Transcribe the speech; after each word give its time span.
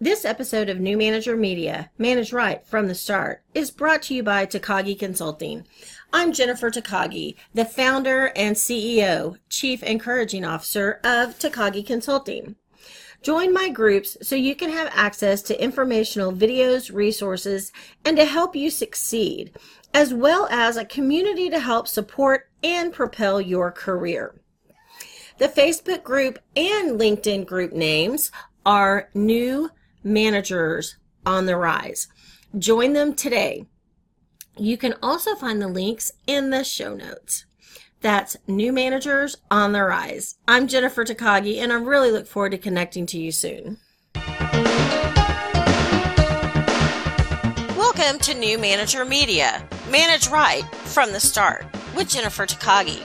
This 0.00 0.24
episode 0.24 0.68
of 0.68 0.78
New 0.78 0.96
Manager 0.96 1.36
Media, 1.36 1.90
Manage 1.98 2.32
Right 2.32 2.64
from 2.64 2.86
the 2.86 2.94
Start, 2.94 3.42
is 3.52 3.72
brought 3.72 4.02
to 4.02 4.14
you 4.14 4.22
by 4.22 4.46
Takagi 4.46 4.96
Consulting. 4.96 5.66
I'm 6.12 6.32
Jennifer 6.32 6.70
Takagi, 6.70 7.34
the 7.52 7.64
founder 7.64 8.30
and 8.36 8.54
CEO, 8.54 9.38
Chief 9.48 9.82
Encouraging 9.82 10.44
Officer 10.44 11.00
of 11.02 11.36
Takagi 11.40 11.84
Consulting. 11.84 12.54
Join 13.22 13.52
my 13.52 13.70
groups 13.70 14.16
so 14.22 14.36
you 14.36 14.54
can 14.54 14.70
have 14.70 14.88
access 14.94 15.42
to 15.42 15.60
informational 15.60 16.32
videos, 16.32 16.94
resources, 16.94 17.72
and 18.04 18.16
to 18.18 18.24
help 18.24 18.54
you 18.54 18.70
succeed, 18.70 19.58
as 19.92 20.14
well 20.14 20.46
as 20.48 20.76
a 20.76 20.84
community 20.84 21.50
to 21.50 21.58
help 21.58 21.88
support 21.88 22.48
and 22.62 22.92
propel 22.92 23.40
your 23.40 23.72
career. 23.72 24.40
The 25.38 25.48
Facebook 25.48 26.04
group 26.04 26.38
and 26.54 27.00
LinkedIn 27.00 27.46
group 27.46 27.72
names 27.72 28.30
are 28.64 29.08
New 29.12 29.70
Managers 30.04 30.96
on 31.26 31.46
the 31.46 31.56
Rise. 31.56 32.08
Join 32.56 32.92
them 32.92 33.14
today. 33.14 33.66
You 34.56 34.76
can 34.76 34.94
also 35.02 35.34
find 35.34 35.60
the 35.60 35.68
links 35.68 36.12
in 36.26 36.50
the 36.50 36.62
show 36.64 36.94
notes. 36.94 37.44
That's 38.00 38.36
New 38.46 38.72
Managers 38.72 39.36
on 39.50 39.72
the 39.72 39.82
Rise. 39.82 40.36
I'm 40.46 40.68
Jennifer 40.68 41.04
Takagi, 41.04 41.58
and 41.58 41.72
I 41.72 41.76
really 41.76 42.12
look 42.12 42.28
forward 42.28 42.52
to 42.52 42.58
connecting 42.58 43.06
to 43.06 43.18
you 43.18 43.32
soon. 43.32 43.78
Welcome 47.76 48.20
to 48.20 48.34
New 48.34 48.56
Manager 48.58 49.04
Media. 49.04 49.66
Manage 49.90 50.28
right 50.28 50.64
from 50.84 51.12
the 51.12 51.18
start 51.18 51.66
with 51.96 52.08
Jennifer 52.08 52.46
Takagi. 52.46 53.02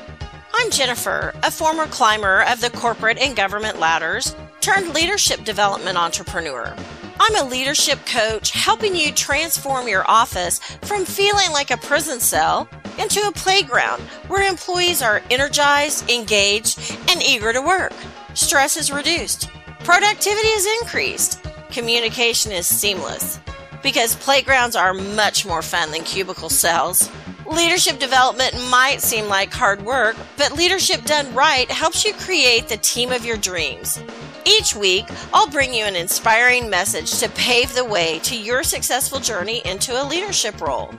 I'm 0.54 0.70
Jennifer, 0.70 1.34
a 1.42 1.50
former 1.50 1.88
climber 1.88 2.44
of 2.44 2.62
the 2.62 2.70
corporate 2.70 3.18
and 3.18 3.36
government 3.36 3.80
ladders 3.80 4.36
turned 4.63 4.94
leadership 4.94 5.44
development 5.44 5.98
entrepreneur. 5.98 6.73
I'm 7.20 7.35
a 7.35 7.49
leadership 7.49 7.99
coach 8.05 8.52
helping 8.52 8.95
you 8.95 9.12
transform 9.12 9.89
your 9.89 10.09
office 10.09 10.59
from 10.83 11.03
feeling 11.03 11.52
like 11.52 11.70
a 11.70 11.75
prison 11.75 12.22
cell 12.22 12.70
into 12.97 13.20
a 13.28 13.33
playground 13.33 14.02
where 14.30 14.50
employees 14.50 15.02
are 15.02 15.22
energized, 15.30 16.09
engaged, 16.09 16.95
and 17.09 17.22
eager 17.22 17.52
to 17.52 17.61
work. 17.61 17.92
Stress 18.36 18.78
is 18.78 18.89
reduced, 18.89 19.50
productivity 19.80 20.47
is 20.47 20.81
increased, 20.81 21.45
communication 21.70 22.53
is 22.53 22.66
seamless 22.66 23.42
because 23.81 24.16
playgrounds 24.16 24.77
are 24.77 24.94
much 24.94 25.45
more 25.45 25.61
fun 25.61 25.92
than 25.92 26.05
cubicle 26.05 26.48
cells. 26.48 27.11
Leadership 27.52 28.00
development 28.00 28.55
might 28.70 29.02
seem 29.02 29.27
like 29.27 29.52
hard 29.52 29.83
work, 29.83 30.16
but 30.38 30.53
leadership 30.53 31.03
done 31.03 31.36
right 31.36 31.70
helps 31.70 32.05
you 32.05 32.14
create 32.14 32.70
the 32.70 32.77
team 32.77 33.11
of 33.11 33.25
your 33.25 33.36
dreams. 33.36 34.02
Each 34.45 34.75
week, 34.75 35.05
I'll 35.33 35.47
bring 35.47 35.73
you 35.73 35.86
an 35.86 35.95
inspiring 35.95 36.69
message 36.69 37.19
to 37.19 37.30
pave 37.30 37.73
the 37.73 37.86
way 37.86 38.19
to 38.19 38.38
your 38.38 38.61
successful 38.61 39.19
journey 39.19 39.61
into 39.63 40.02
a 40.02 40.03
leadership 40.03 40.59
role. 40.59 40.94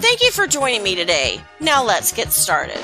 Thank 0.00 0.20
you 0.20 0.32
for 0.32 0.48
joining 0.48 0.82
me 0.82 0.96
today. 0.96 1.40
Now 1.60 1.84
let's 1.84 2.12
get 2.12 2.32
started. 2.32 2.80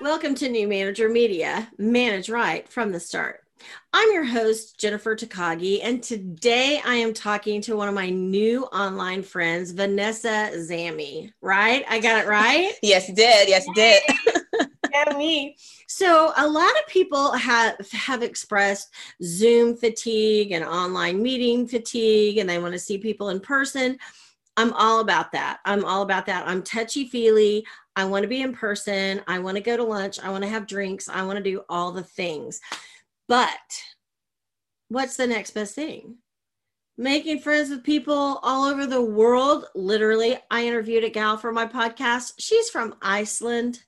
Welcome 0.00 0.34
to 0.36 0.48
New 0.48 0.66
Manager 0.66 1.10
Media. 1.10 1.68
Manage 1.76 2.30
right 2.30 2.66
from 2.66 2.90
the 2.90 3.00
start. 3.00 3.44
I'm 3.92 4.10
your 4.12 4.24
host, 4.24 4.78
Jennifer 4.78 5.14
Takagi, 5.14 5.80
and 5.82 6.02
today 6.02 6.80
I 6.86 6.94
am 6.94 7.12
talking 7.12 7.60
to 7.62 7.76
one 7.76 7.88
of 7.88 7.94
my 7.94 8.08
new 8.08 8.64
online 8.64 9.22
friends, 9.22 9.72
Vanessa 9.72 10.50
Zami. 10.54 11.32
Right? 11.42 11.84
I 11.86 12.00
got 12.00 12.24
it 12.24 12.28
right? 12.28 12.72
yes, 12.82 13.10
you 13.10 13.14
did. 13.14 13.48
Yes, 13.48 13.66
you 13.66 13.74
did. 13.74 14.02
Yeah, 15.06 15.16
me. 15.16 15.56
So 15.86 16.32
a 16.36 16.46
lot 16.46 16.70
of 16.78 16.86
people 16.88 17.32
have 17.32 17.76
have 17.92 18.22
expressed 18.22 18.94
Zoom 19.22 19.76
fatigue 19.76 20.52
and 20.52 20.64
online 20.64 21.22
meeting 21.22 21.66
fatigue, 21.66 22.38
and 22.38 22.48
they 22.48 22.58
want 22.58 22.72
to 22.72 22.78
see 22.78 22.98
people 22.98 23.30
in 23.30 23.40
person. 23.40 23.98
I'm 24.56 24.72
all 24.74 25.00
about 25.00 25.32
that. 25.32 25.60
I'm 25.64 25.84
all 25.84 26.02
about 26.02 26.26
that. 26.26 26.46
I'm 26.46 26.62
touchy 26.62 27.06
feely. 27.06 27.64
I 27.96 28.04
want 28.04 28.22
to 28.22 28.28
be 28.28 28.42
in 28.42 28.52
person. 28.52 29.22
I 29.26 29.38
want 29.38 29.56
to 29.56 29.62
go 29.62 29.76
to 29.76 29.84
lunch. 29.84 30.18
I 30.20 30.30
want 30.30 30.44
to 30.44 30.50
have 30.50 30.66
drinks. 30.66 31.08
I 31.08 31.22
want 31.22 31.38
to 31.38 31.42
do 31.42 31.62
all 31.68 31.92
the 31.92 32.02
things. 32.02 32.60
But 33.28 33.82
what's 34.88 35.16
the 35.16 35.26
next 35.26 35.52
best 35.52 35.74
thing? 35.74 36.16
Making 36.98 37.40
friends 37.40 37.70
with 37.70 37.84
people 37.84 38.40
all 38.42 38.64
over 38.64 38.86
the 38.86 39.02
world. 39.02 39.64
Literally, 39.74 40.36
I 40.50 40.66
interviewed 40.66 41.04
a 41.04 41.10
gal 41.10 41.38
for 41.38 41.52
my 41.52 41.66
podcast. 41.66 42.34
She's 42.38 42.68
from 42.68 42.96
Iceland. 43.00 43.84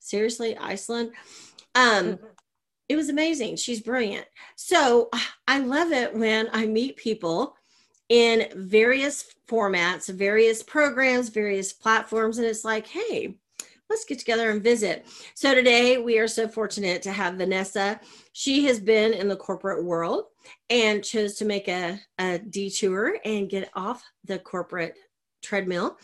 Seriously, 0.00 0.56
Iceland. 0.56 1.12
Um, 1.74 2.04
mm-hmm. 2.04 2.26
it 2.88 2.96
was 2.96 3.08
amazing. 3.08 3.56
She's 3.56 3.80
brilliant. 3.80 4.26
So 4.56 5.10
I 5.46 5.58
love 5.60 5.92
it 5.92 6.14
when 6.14 6.48
I 6.52 6.66
meet 6.66 6.96
people 6.96 7.54
in 8.08 8.48
various 8.54 9.34
formats, 9.48 10.08
various 10.08 10.62
programs, 10.62 11.28
various 11.28 11.72
platforms, 11.72 12.38
and 12.38 12.46
it's 12.46 12.64
like, 12.64 12.86
hey, 12.86 13.36
let's 13.90 14.04
get 14.04 14.18
together 14.18 14.50
and 14.50 14.62
visit. 14.62 15.06
So 15.34 15.54
today 15.54 15.98
we 15.98 16.18
are 16.18 16.28
so 16.28 16.48
fortunate 16.48 17.02
to 17.02 17.12
have 17.12 17.34
Vanessa. 17.34 18.00
She 18.32 18.64
has 18.66 18.80
been 18.80 19.12
in 19.12 19.28
the 19.28 19.36
corporate 19.36 19.84
world 19.84 20.24
and 20.70 21.04
chose 21.04 21.34
to 21.36 21.44
make 21.44 21.68
a, 21.68 22.00
a 22.18 22.38
detour 22.38 23.16
and 23.24 23.48
get 23.48 23.70
off 23.74 24.02
the 24.24 24.38
corporate 24.38 24.94
treadmill. 25.42 25.98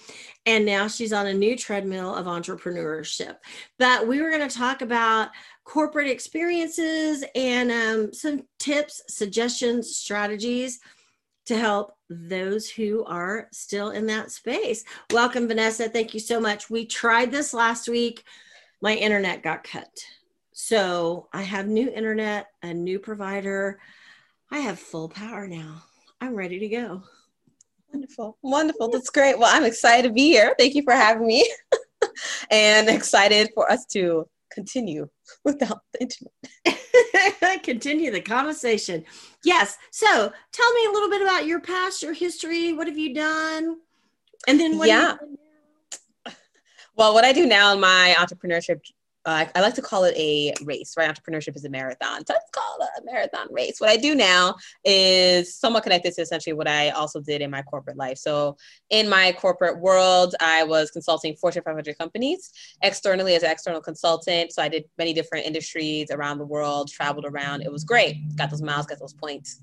And 0.47 0.65
now 0.65 0.89
she's 0.89 1.13
on 1.13 1.27
a 1.27 1.35
new 1.35 1.57
treadmill 1.57 2.15
of 2.15 2.27
entrepreneurship. 2.27 3.37
But 3.79 4.07
we 4.07 4.21
were 4.21 4.31
going 4.31 4.49
to 4.49 4.57
talk 4.57 4.83
about 4.83 5.31
corporate 5.65 6.09
experiences 6.09 7.25
and 7.35 7.71
um, 7.71 8.13
some 8.13 8.43
tips, 8.59 9.03
suggestions, 9.09 9.97
strategies 9.97 10.81
to 11.47 11.59
help 11.59 11.97
those 12.09 12.71
who 12.71 13.05
are 13.05 13.49
still 13.53 13.91
in 13.91 14.07
that 14.07 14.31
space. 14.31 14.85
Welcome, 15.11 15.49
Vanessa. 15.49 15.89
Thank 15.89 16.15
you 16.15 16.21
so 16.21 16.41
much. 16.41 16.71
We 16.71 16.87
tried 16.87 17.31
this 17.31 17.53
last 17.53 17.89
week. 17.89 18.25
My 18.81 18.95
internet 18.95 19.43
got 19.43 19.65
cut. 19.65 20.05
So 20.53 21.29
I 21.33 21.43
have 21.43 21.67
new 21.67 21.91
internet, 21.91 22.49
a 22.63 22.73
new 22.73 22.99
provider. 22.99 23.81
I 24.51 24.59
have 24.59 24.79
full 24.79 25.09
power 25.09 25.47
now. 25.47 25.83
I'm 26.21 26.35
ready 26.35 26.59
to 26.61 26.69
go. 26.69 27.03
Wonderful. 27.95 28.39
Wonderful. 28.43 28.89
That's 28.89 29.09
great. 29.09 29.39
Well, 29.39 29.51
I'm 29.53 29.65
excited 29.65 30.09
to 30.09 30.13
be 30.13 30.27
here. 30.27 30.53
Thank 30.59 30.75
you 30.75 30.83
for 30.83 30.93
having 30.93 31.29
me 31.29 31.49
and 32.51 32.89
excited 32.89 33.51
for 33.55 33.71
us 33.71 33.87
to 33.93 34.29
continue 34.51 35.09
without 35.45 35.79
the 35.93 36.01
internet. 36.01 37.63
continue 37.63 38.11
the 38.11 38.21
conversation. 38.21 39.05
Yes. 39.45 39.79
So 39.93 40.07
tell 40.53 40.73
me 40.73 40.87
a 40.87 40.91
little 40.91 41.09
bit 41.09 41.23
about 41.23 41.47
your 41.47 41.61
past, 41.61 42.03
your 42.03 42.15
history. 42.15 42.73
What 42.73 42.89
have 42.89 42.99
you 42.99 43.15
done? 43.15 43.77
And 44.49 44.59
then 44.59 44.77
what 44.77 44.89
yeah. 44.89 45.15
Well, 46.97 47.15
what 47.15 47.25
I 47.25 47.33
do 47.33 47.47
now 47.47 47.73
in 47.75 47.81
my 47.81 48.15
entrepreneurship 48.19 48.81
uh, 49.27 49.47
I 49.55 49.61
like 49.61 49.75
to 49.75 49.83
call 49.83 50.05
it 50.05 50.15
a 50.17 50.53
race, 50.65 50.95
right? 50.97 51.13
Entrepreneurship 51.13 51.57
is 51.57 51.65
a 51.65 51.71
marathon. 51.71 52.27
So 52.27 52.35
let's 52.35 52.51
call 52.51 52.77
it 52.81 53.03
a 53.03 53.05
marathon 53.05 53.47
race. 53.51 53.81
What 53.81 53.91
I 53.91 53.97
do 53.97 54.15
now 54.15 54.57
is 54.85 55.55
somewhat 55.55 55.83
connected 55.83 56.15
to 56.15 56.23
essentially 56.23 56.53
what 56.53 56.69
I 56.69 56.91
also 56.91 57.21
did 57.21 57.41
in 57.41 57.51
my 57.51 57.63
corporate 57.63 57.97
life. 57.97 58.19
So 58.19 58.57
in 58.91 59.09
my 59.09 59.33
corporate 59.33 59.81
world, 59.81 60.35
I 60.41 60.65
was 60.65 60.91
consulting 60.91 61.37
Fortune 61.37 61.63
500 61.63 61.97
companies 61.97 62.51
externally 62.83 63.35
as 63.35 63.43
an 63.43 63.51
external 63.51 63.81
consultant. 63.81 64.53
So 64.53 64.63
I 64.63 64.69
did 64.69 64.85
many 64.99 65.13
different 65.15 65.47
industries 65.47 66.11
around 66.11 66.39
the 66.39 66.47
world, 66.47 66.91
traveled 66.91 67.25
around. 67.25 67.63
It 67.63 67.73
was 67.73 67.85
great. 67.85 68.37
Got 68.37 68.51
those 68.51 68.63
miles, 68.63 68.87
got 68.87 68.99
those 69.01 69.15
points 69.15 69.61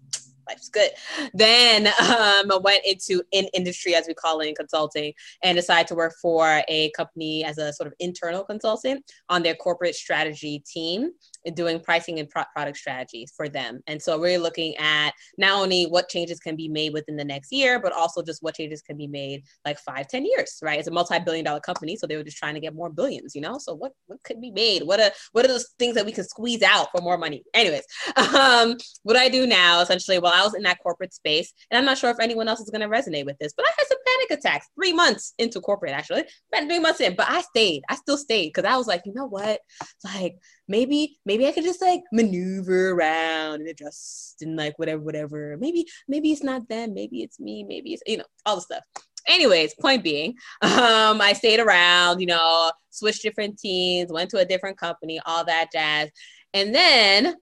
life's 0.52 0.70
good. 0.70 0.92
Then 1.34 1.88
um, 1.88 2.52
I 2.52 2.60
went 2.62 2.86
into 2.86 3.24
in 3.32 3.48
industry, 3.54 3.96
as 3.96 4.06
we 4.08 4.14
call 4.14 4.40
it 4.42 4.48
in 4.48 4.56
consulting, 4.56 5.14
and 5.44 5.56
decided 5.56 5.88
to 5.88 5.96
work 5.96 6.14
for 6.22 6.64
a 6.68 6.92
company 6.92 7.44
as 7.44 7.58
a 7.58 7.74
sort 7.74 7.88
of 7.88 7.94
internal 8.00 8.44
consultant 8.44 9.04
on 9.30 9.44
their 9.44 9.56
corporate 9.56 9.96
strategy 9.96 10.64
team 10.66 11.12
doing 11.54 11.80
pricing 11.80 12.20
and 12.20 12.30
pro- 12.30 12.44
product 12.54 12.78
strategies 12.78 13.34
for 13.36 13.50
them. 13.50 13.82
And 13.88 14.02
so 14.02 14.20
we're 14.20 14.40
looking 14.40 14.76
at 14.78 15.12
not 15.38 15.60
only 15.62 15.84
what 15.84 16.10
changes 16.10 16.40
can 16.40 16.56
be 16.56 16.68
made 16.68 16.94
within 16.94 17.16
the 17.16 17.26
next 17.26 17.52
year, 17.52 17.80
but 17.80 17.94
also 17.94 18.22
just 18.22 18.44
what 18.44 18.56
changes 18.56 18.82
can 18.82 18.98
be 18.98 19.08
made 19.08 19.44
like 19.66 19.80
five, 19.80 20.08
ten 20.08 20.26
years, 20.26 20.60
right? 20.62 20.80
It's 20.80 20.88
a 20.88 20.92
multi-billion 20.92 21.46
dollar 21.46 21.60
company. 21.60 21.96
So 21.96 22.08
they 22.08 22.18
were 22.18 22.24
just 22.24 22.38
trying 22.38 22.56
to 22.56 22.60
get 22.60 22.76
more 22.76 22.90
billions, 22.90 23.36
you 23.36 23.42
know? 23.42 23.58
So 23.58 23.74
what, 23.74 23.94
what 24.08 24.22
could 24.24 24.42
be 24.42 24.52
made? 24.52 24.84
What 24.84 25.00
are, 25.00 25.12
what 25.32 25.46
are 25.46 25.50
those 25.50 25.74
things 25.80 25.96
that 25.96 26.06
we 26.06 26.12
can 26.12 26.24
squeeze 26.24 26.62
out 26.62 26.90
for 26.92 27.02
more 27.02 27.18
money? 27.18 27.44
Anyways, 27.54 27.84
um, 28.16 28.78
what 29.04 29.18
I 29.18 29.30
do 29.30 29.48
now, 29.48 29.82
essentially, 29.82 30.20
while 30.20 30.34
I 30.34 30.44
was 30.44 30.54
in 30.54 30.64
that 30.64 30.80
corporate 30.82 31.14
space, 31.14 31.54
and 31.70 31.78
I'm 31.78 31.86
not 31.86 31.98
sure 31.98 32.10
if 32.10 32.20
anyone 32.20 32.48
else 32.48 32.60
is 32.60 32.70
going 32.70 32.82
to 32.82 32.88
resonate 32.88 33.26
with 33.26 33.38
this, 33.40 33.54
but 33.56 33.66
I 33.66 33.72
had 33.78 33.88
some 33.88 33.98
panic 34.06 34.40
attacks 34.40 34.68
three 34.76 34.94
months 34.94 35.34
into 35.38 35.62
corporate, 35.62 35.94
actually, 35.94 36.24
three 36.68 36.80
months 36.80 37.02
in, 37.02 37.16
but 37.16 37.30
I 37.30 37.42
stayed. 37.42 37.84
I 37.90 37.96
still 37.96 38.18
stayed 38.18 38.50
because 38.54 38.66
I 38.66 38.78
was 38.78 38.88
like, 38.88 39.02
you 39.06 39.14
know 39.14 39.26
what? 39.26 39.60
Like, 40.04 40.38
maybe 40.68 41.18
maybe 41.26 41.48
I 41.48 41.52
could 41.52 41.64
just 41.64 41.82
like 41.82 42.02
maneuver 42.12 42.92
around 42.92 43.62
and 43.62 43.68
adjust 43.68 44.42
and 44.42 44.56
like 44.56 44.78
whatever 44.80 45.02
whatever. 45.02 45.58
Maybe 45.60 45.86
maybe 46.08 46.32
it's 46.32 46.44
not 46.44 46.68
them. 46.70 46.94
Maybe 46.94 47.22
it's 47.24 47.40
me. 47.40 47.64
Maybe 47.64 47.94
it's 47.94 48.04
you 48.06 48.18
know 48.18 48.26
all 48.46 48.56
the 48.56 48.62
stuff. 48.62 48.84
Anyways, 49.28 49.76
point 49.76 50.04
being, 50.04 50.32
um, 50.62 51.22
I 51.22 51.34
stayed 51.34 51.60
around. 51.60 52.20
You 52.20 52.28
know, 52.28 52.72
switched 52.90 53.22
different 53.22 53.60
teams, 53.60 54.12
went 54.12 54.30
to 54.32 54.38
a 54.38 54.46
different 54.46 54.78
company, 54.78 55.20
all 55.26 55.46
that 55.46 55.70
jazz. 55.72 56.10
And 56.54 56.74
then 56.74 57.36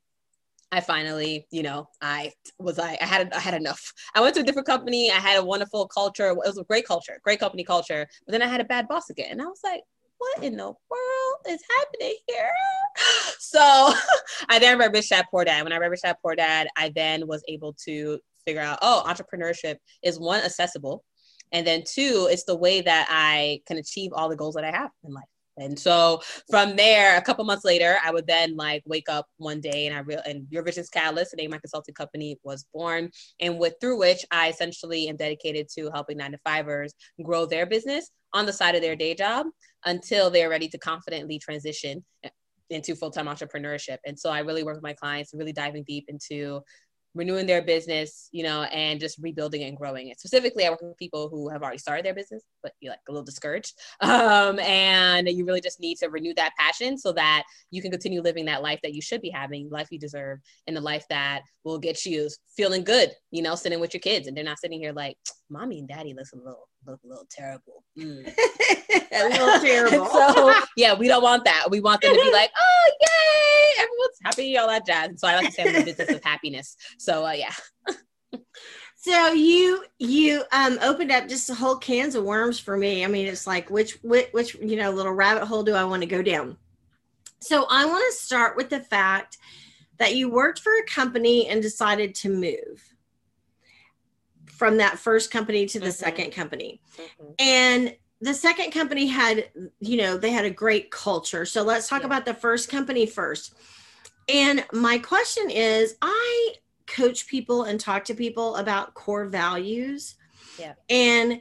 I 0.71 0.81
finally, 0.81 1.47
you 1.51 1.63
know, 1.63 1.89
I 2.01 2.31
was 2.59 2.77
like, 2.77 3.01
I 3.01 3.05
had 3.05 3.33
I 3.33 3.39
had 3.39 3.55
enough. 3.55 3.93
I 4.13 4.21
went 4.21 4.35
to 4.35 4.41
a 4.41 4.43
different 4.43 4.67
company. 4.67 5.11
I 5.11 5.15
had 5.15 5.39
a 5.39 5.45
wonderful 5.45 5.87
culture. 5.87 6.29
It 6.29 6.37
was 6.37 6.57
a 6.57 6.63
great 6.63 6.85
culture, 6.85 7.19
great 7.23 7.39
company 7.39 7.63
culture. 7.63 8.07
But 8.25 8.33
then 8.33 8.41
I 8.41 8.47
had 8.47 8.61
a 8.61 8.65
bad 8.65 8.87
boss 8.87 9.09
again, 9.09 9.31
and 9.31 9.41
I 9.41 9.45
was 9.45 9.61
like, 9.63 9.81
what 10.19 10.43
in 10.43 10.55
the 10.55 10.65
world 10.65 11.37
is 11.47 11.61
happening 11.77 12.15
here? 12.27 12.51
So 13.41 13.59
I 14.49 14.59
then 14.59 14.77
Rich 14.77 15.09
Dad 15.09 15.25
Poor 15.31 15.43
Dad. 15.43 15.63
When 15.63 15.73
I 15.73 15.77
Rich 15.77 16.01
Dad 16.03 16.17
Poor 16.21 16.35
Dad, 16.35 16.67
I 16.77 16.91
then 16.95 17.25
was 17.25 17.43
able 17.47 17.73
to 17.85 18.19
figure 18.45 18.61
out, 18.61 18.77
oh, 18.83 19.03
entrepreneurship 19.07 19.77
is 20.03 20.19
one 20.19 20.43
accessible, 20.43 21.03
and 21.51 21.65
then 21.65 21.83
two, 21.83 22.27
it's 22.29 22.43
the 22.43 22.55
way 22.55 22.81
that 22.81 23.07
I 23.09 23.61
can 23.65 23.77
achieve 23.77 24.11
all 24.13 24.29
the 24.29 24.35
goals 24.35 24.53
that 24.53 24.65
I 24.65 24.71
have 24.71 24.91
in 25.03 25.13
life. 25.13 25.23
And 25.59 25.77
so 25.77 26.21
from 26.49 26.75
there, 26.75 27.17
a 27.17 27.21
couple 27.21 27.43
months 27.45 27.65
later, 27.65 27.97
I 28.03 28.11
would 28.11 28.25
then 28.27 28.55
like 28.55 28.81
wake 28.85 29.09
up 29.09 29.27
one 29.37 29.61
day 29.61 29.87
and 29.87 29.95
I 29.95 29.99
real 29.99 30.21
and 30.25 30.47
Your 30.49 30.63
Vision's 30.63 30.89
Catalyst, 30.89 31.31
the 31.31 31.37
name 31.37 31.47
of 31.47 31.51
my 31.51 31.59
consulting 31.59 31.93
company, 31.93 32.37
was 32.43 32.65
born. 32.73 33.11
And 33.39 33.59
with 33.59 33.75
through 33.81 33.99
which 33.99 34.25
I 34.31 34.49
essentially 34.49 35.09
am 35.09 35.17
dedicated 35.17 35.67
to 35.77 35.91
helping 35.93 36.17
nine 36.17 36.31
to 36.31 36.39
fivers 36.45 36.93
grow 37.23 37.45
their 37.45 37.65
business 37.65 38.09
on 38.33 38.45
the 38.45 38.53
side 38.53 38.75
of 38.75 38.81
their 38.81 38.95
day 38.95 39.15
job 39.15 39.47
until 39.85 40.29
they're 40.29 40.49
ready 40.49 40.67
to 40.69 40.77
confidently 40.77 41.39
transition 41.39 42.03
into 42.69 42.95
full-time 42.95 43.25
entrepreneurship. 43.25 43.97
And 44.05 44.17
so 44.17 44.29
I 44.29 44.39
really 44.39 44.63
work 44.63 44.75
with 44.75 44.83
my 44.83 44.93
clients, 44.93 45.33
really 45.33 45.53
diving 45.53 45.83
deep 45.87 46.05
into 46.07 46.61
renewing 47.15 47.45
their 47.45 47.61
business, 47.61 48.29
you 48.31 48.43
know, 48.43 48.63
and 48.63 48.99
just 48.99 49.17
rebuilding 49.19 49.63
and 49.63 49.77
growing 49.77 50.09
it. 50.09 50.19
Specifically, 50.19 50.65
I 50.65 50.69
work 50.69 50.81
with 50.81 50.97
people 50.97 51.29
who 51.29 51.49
have 51.49 51.63
already 51.63 51.77
started 51.77 52.05
their 52.05 52.13
business, 52.13 52.43
but 52.61 52.73
you're 52.79 52.91
like 52.91 52.99
a 53.07 53.11
little 53.11 53.25
discouraged. 53.25 53.73
Um, 54.19 54.59
and 54.59 55.27
you 55.29 55.45
really 55.45 55.61
just 55.61 55.79
need 55.79 55.97
to 55.99 56.09
renew 56.09 56.33
that 56.35 56.51
passion 56.57 56.97
so 56.97 57.11
that 57.13 57.43
you 57.71 57.81
can 57.81 57.91
continue 57.91 58.21
living 58.21 58.45
that 58.45 58.61
life 58.61 58.79
that 58.83 58.93
you 58.93 59.01
should 59.01 59.21
be 59.21 59.29
having, 59.29 59.69
life 59.69 59.87
you 59.91 59.99
deserve, 59.99 60.39
and 60.67 60.75
the 60.75 60.81
life 60.81 61.05
that 61.09 61.41
will 61.63 61.79
get 61.79 62.05
you 62.05 62.29
feeling 62.57 62.83
good, 62.83 63.11
you 63.31 63.41
know, 63.41 63.55
sitting 63.55 63.79
with 63.79 63.93
your 63.93 64.01
kids. 64.01 64.27
And 64.27 64.35
they're 64.35 64.43
not 64.43 64.59
sitting 64.59 64.79
here 64.79 64.93
like, 64.93 65.17
mommy 65.49 65.79
and 65.79 65.87
daddy 65.87 66.13
looks 66.13 66.33
a 66.33 66.37
little 66.37 66.67
look 66.85 66.99
a 67.03 67.07
little 67.07 67.27
terrible. 67.29 67.83
Mm. 67.97 68.27
a 69.11 69.29
little 69.29 69.59
terrible. 69.61 70.05
so 70.07 70.53
yeah, 70.75 70.93
we 70.93 71.07
don't 71.07 71.23
want 71.23 71.45
that. 71.45 71.67
We 71.69 71.79
want 71.79 72.01
them 72.01 72.13
to 72.13 72.21
be 72.21 72.31
like, 72.31 72.51
oh 72.59 72.91
yay, 73.01 73.83
everyone's 73.83 74.19
happy, 74.23 74.57
all 74.57 74.67
that 74.67 74.85
jazz. 74.85 75.09
And 75.09 75.19
so 75.19 75.27
I 75.27 75.35
like 75.37 75.47
to 75.47 75.51
say 75.51 75.63
I'm 75.63 75.73
the 75.73 75.83
business 75.83 76.09
of 76.09 76.23
happiness. 76.23 76.75
So 76.97 77.25
uh, 77.25 77.31
yeah. 77.31 77.53
so 78.95 79.31
you 79.33 79.83
you 79.97 80.43
um 80.51 80.77
opened 80.81 81.11
up 81.11 81.27
just 81.27 81.49
a 81.49 81.55
whole 81.55 81.77
cans 81.77 82.15
of 82.15 82.23
worms 82.23 82.59
for 82.59 82.77
me. 82.77 83.03
I 83.03 83.07
mean, 83.07 83.27
it's 83.27 83.47
like 83.47 83.69
which 83.69 83.97
which, 84.03 84.29
which 84.31 84.55
you 84.55 84.75
know 84.75 84.91
little 84.91 85.13
rabbit 85.13 85.45
hole 85.45 85.63
do 85.63 85.73
I 85.73 85.83
want 85.83 86.01
to 86.03 86.07
go 86.07 86.21
down? 86.21 86.57
So 87.41 87.65
I 87.69 87.85
want 87.85 88.03
to 88.11 88.19
start 88.19 88.57
with 88.57 88.69
the 88.69 88.81
fact 88.81 89.37
that 89.97 90.15
you 90.15 90.29
worked 90.29 90.59
for 90.59 90.73
a 90.77 90.85
company 90.85 91.47
and 91.47 91.61
decided 91.61 92.15
to 92.15 92.29
move 92.29 92.93
from 94.59 94.75
that 94.75 94.99
first 94.99 95.31
company 95.31 95.65
to 95.65 95.79
the 95.79 95.85
mm-hmm. 95.85 95.93
second 95.93 96.31
company. 96.31 96.81
Mm-hmm. 96.97 97.31
And 97.39 97.95
the 98.19 98.33
second 98.33 98.71
company 98.71 99.07
had, 99.07 99.49
you 99.79 99.95
know, 99.95 100.17
they 100.17 100.31
had 100.31 100.43
a 100.43 100.49
great 100.49 100.91
culture. 100.91 101.45
So 101.45 101.63
let's 101.63 101.87
talk 101.87 102.01
yeah. 102.01 102.07
about 102.07 102.25
the 102.25 102.33
first 102.33 102.67
company 102.67 103.05
first. 103.05 103.53
And 104.27 104.65
my 104.73 104.97
question 104.97 105.49
is 105.49 105.95
I 106.01 106.55
coach 106.87 107.25
people 107.27 107.63
and 107.63 107.79
talk 107.79 108.03
to 108.05 108.13
people 108.13 108.57
about 108.57 108.95
core 108.95 109.27
values. 109.27 110.15
Yeah. 110.59 110.73
And 110.89 111.39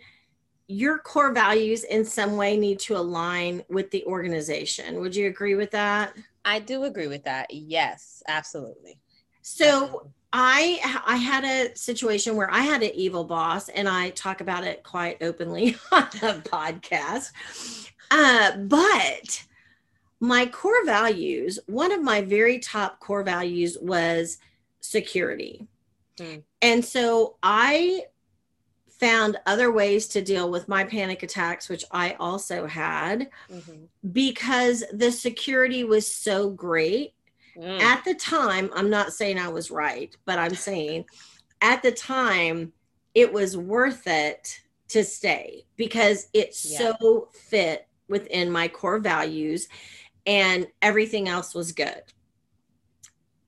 your 0.68 1.00
core 1.00 1.32
values 1.32 1.82
in 1.82 2.04
some 2.04 2.36
way 2.36 2.56
need 2.56 2.78
to 2.80 2.96
align 2.96 3.64
with 3.68 3.90
the 3.90 4.04
organization. 4.04 5.00
Would 5.00 5.16
you 5.16 5.26
agree 5.26 5.56
with 5.56 5.72
that? 5.72 6.14
I 6.44 6.60
do 6.60 6.84
agree 6.84 7.08
with 7.08 7.24
that. 7.24 7.52
Yes, 7.52 8.22
absolutely. 8.28 9.00
So. 9.42 10.12
I 10.32 11.02
I 11.06 11.16
had 11.16 11.44
a 11.44 11.76
situation 11.76 12.36
where 12.36 12.50
I 12.50 12.60
had 12.60 12.82
an 12.82 12.90
evil 12.94 13.24
boss, 13.24 13.68
and 13.68 13.88
I 13.88 14.10
talk 14.10 14.40
about 14.40 14.64
it 14.64 14.82
quite 14.82 15.22
openly 15.22 15.76
on 15.92 16.08
the 16.12 16.42
podcast. 16.44 17.32
Uh, 18.10 18.56
but 18.56 19.44
my 20.20 20.46
core 20.46 20.84
values, 20.84 21.58
one 21.66 21.92
of 21.92 22.02
my 22.02 22.20
very 22.20 22.58
top 22.58 23.00
core 23.00 23.22
values 23.22 23.78
was 23.80 24.38
security. 24.80 25.66
Mm. 26.16 26.42
And 26.62 26.84
so 26.84 27.36
I 27.42 28.02
found 28.88 29.38
other 29.46 29.70
ways 29.70 30.08
to 30.08 30.22
deal 30.22 30.50
with 30.50 30.68
my 30.68 30.82
panic 30.84 31.22
attacks, 31.22 31.68
which 31.68 31.84
I 31.92 32.16
also 32.18 32.66
had, 32.66 33.28
mm-hmm. 33.50 33.84
because 34.12 34.82
the 34.92 35.12
security 35.12 35.84
was 35.84 36.12
so 36.12 36.50
great 36.50 37.14
Mm. 37.58 37.80
At 37.80 38.04
the 38.04 38.14
time, 38.14 38.70
I'm 38.74 38.90
not 38.90 39.12
saying 39.12 39.38
I 39.38 39.48
was 39.48 39.70
right, 39.70 40.14
but 40.24 40.38
I'm 40.38 40.54
saying 40.54 41.06
at 41.60 41.82
the 41.82 41.92
time, 41.92 42.72
it 43.14 43.32
was 43.32 43.56
worth 43.56 44.06
it 44.06 44.60
to 44.88 45.04
stay 45.04 45.64
because 45.76 46.28
it 46.32 46.56
yeah. 46.64 46.78
so 46.78 47.28
fit 47.32 47.88
within 48.08 48.50
my 48.50 48.68
core 48.68 48.98
values 48.98 49.68
and 50.26 50.66
everything 50.82 51.28
else 51.28 51.54
was 51.54 51.72
good 51.72 52.02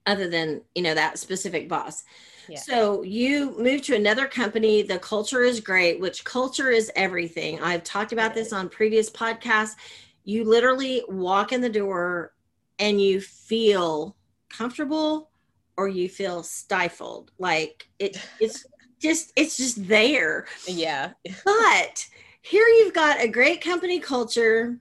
other 0.06 0.28
than 0.28 0.62
you 0.74 0.82
know 0.82 0.94
that 0.94 1.18
specific 1.18 1.68
boss 1.68 2.04
yeah. 2.48 2.58
so 2.58 3.02
you 3.02 3.56
move 3.58 3.82
to 3.82 3.94
another 3.94 4.26
company 4.26 4.82
the 4.82 4.98
culture 4.98 5.42
is 5.42 5.60
great 5.60 6.00
which 6.00 6.24
culture 6.24 6.70
is 6.70 6.90
everything 6.96 7.60
i've 7.62 7.84
talked 7.84 8.12
about 8.12 8.34
this 8.34 8.52
on 8.52 8.68
previous 8.68 9.10
podcasts 9.10 9.76
you 10.24 10.44
literally 10.44 11.02
walk 11.08 11.52
in 11.52 11.60
the 11.60 11.68
door 11.68 12.32
and 12.80 13.00
you 13.00 13.20
feel 13.20 14.16
comfortable 14.48 15.30
or 15.76 15.86
you 15.86 16.08
feel 16.08 16.42
stifled. 16.42 17.30
Like 17.38 17.88
it 18.00 18.20
it's 18.40 18.66
just 18.98 19.32
it's 19.36 19.56
just 19.56 19.86
there. 19.86 20.46
Yeah. 20.66 21.12
But 21.44 22.08
here 22.42 22.66
you've 22.66 22.94
got 22.94 23.20
a 23.20 23.28
great 23.28 23.62
company 23.62 24.00
culture. 24.00 24.80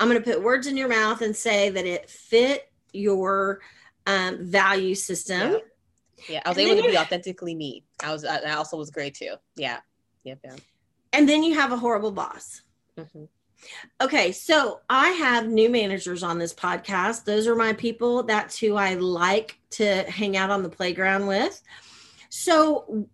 I'm 0.00 0.08
going 0.08 0.20
to 0.20 0.30
put 0.30 0.42
words 0.42 0.66
in 0.66 0.76
your 0.76 0.88
mouth 0.88 1.20
and 1.20 1.36
say 1.36 1.68
that 1.70 1.84
it 1.84 2.08
fit 2.08 2.72
your 2.92 3.60
um, 4.06 4.44
value 4.44 4.94
system. 4.94 5.52
Yeah, 5.52 5.58
yeah 6.28 6.42
i 6.44 6.48
was 6.48 6.58
and 6.58 6.68
able 6.68 6.82
to 6.82 6.88
be 6.88 6.98
authentically 6.98 7.54
me. 7.54 7.84
I 8.02 8.12
was 8.12 8.24
i 8.24 8.52
also 8.52 8.76
was 8.76 8.90
great 8.90 9.14
too. 9.14 9.34
Yeah. 9.56 9.78
Yeah, 10.24 10.36
yeah. 10.44 10.54
and 11.12 11.28
then 11.28 11.42
you 11.42 11.54
have 11.54 11.72
a 11.72 11.76
horrible 11.76 12.12
boss. 12.12 12.62
Mm-hmm. 12.96 13.24
Okay, 14.00 14.32
so 14.32 14.80
I 14.90 15.10
have 15.10 15.48
new 15.48 15.70
managers 15.70 16.22
on 16.22 16.38
this 16.38 16.54
podcast. 16.54 17.24
Those 17.24 17.46
are 17.46 17.54
my 17.54 17.72
people. 17.72 18.22
That's 18.22 18.58
who 18.58 18.76
I 18.76 18.94
like 18.94 19.58
to 19.70 20.02
hang 20.10 20.36
out 20.36 20.50
on 20.50 20.62
the 20.62 20.68
playground 20.68 21.26
with. 21.26 21.62
So, 22.28 23.06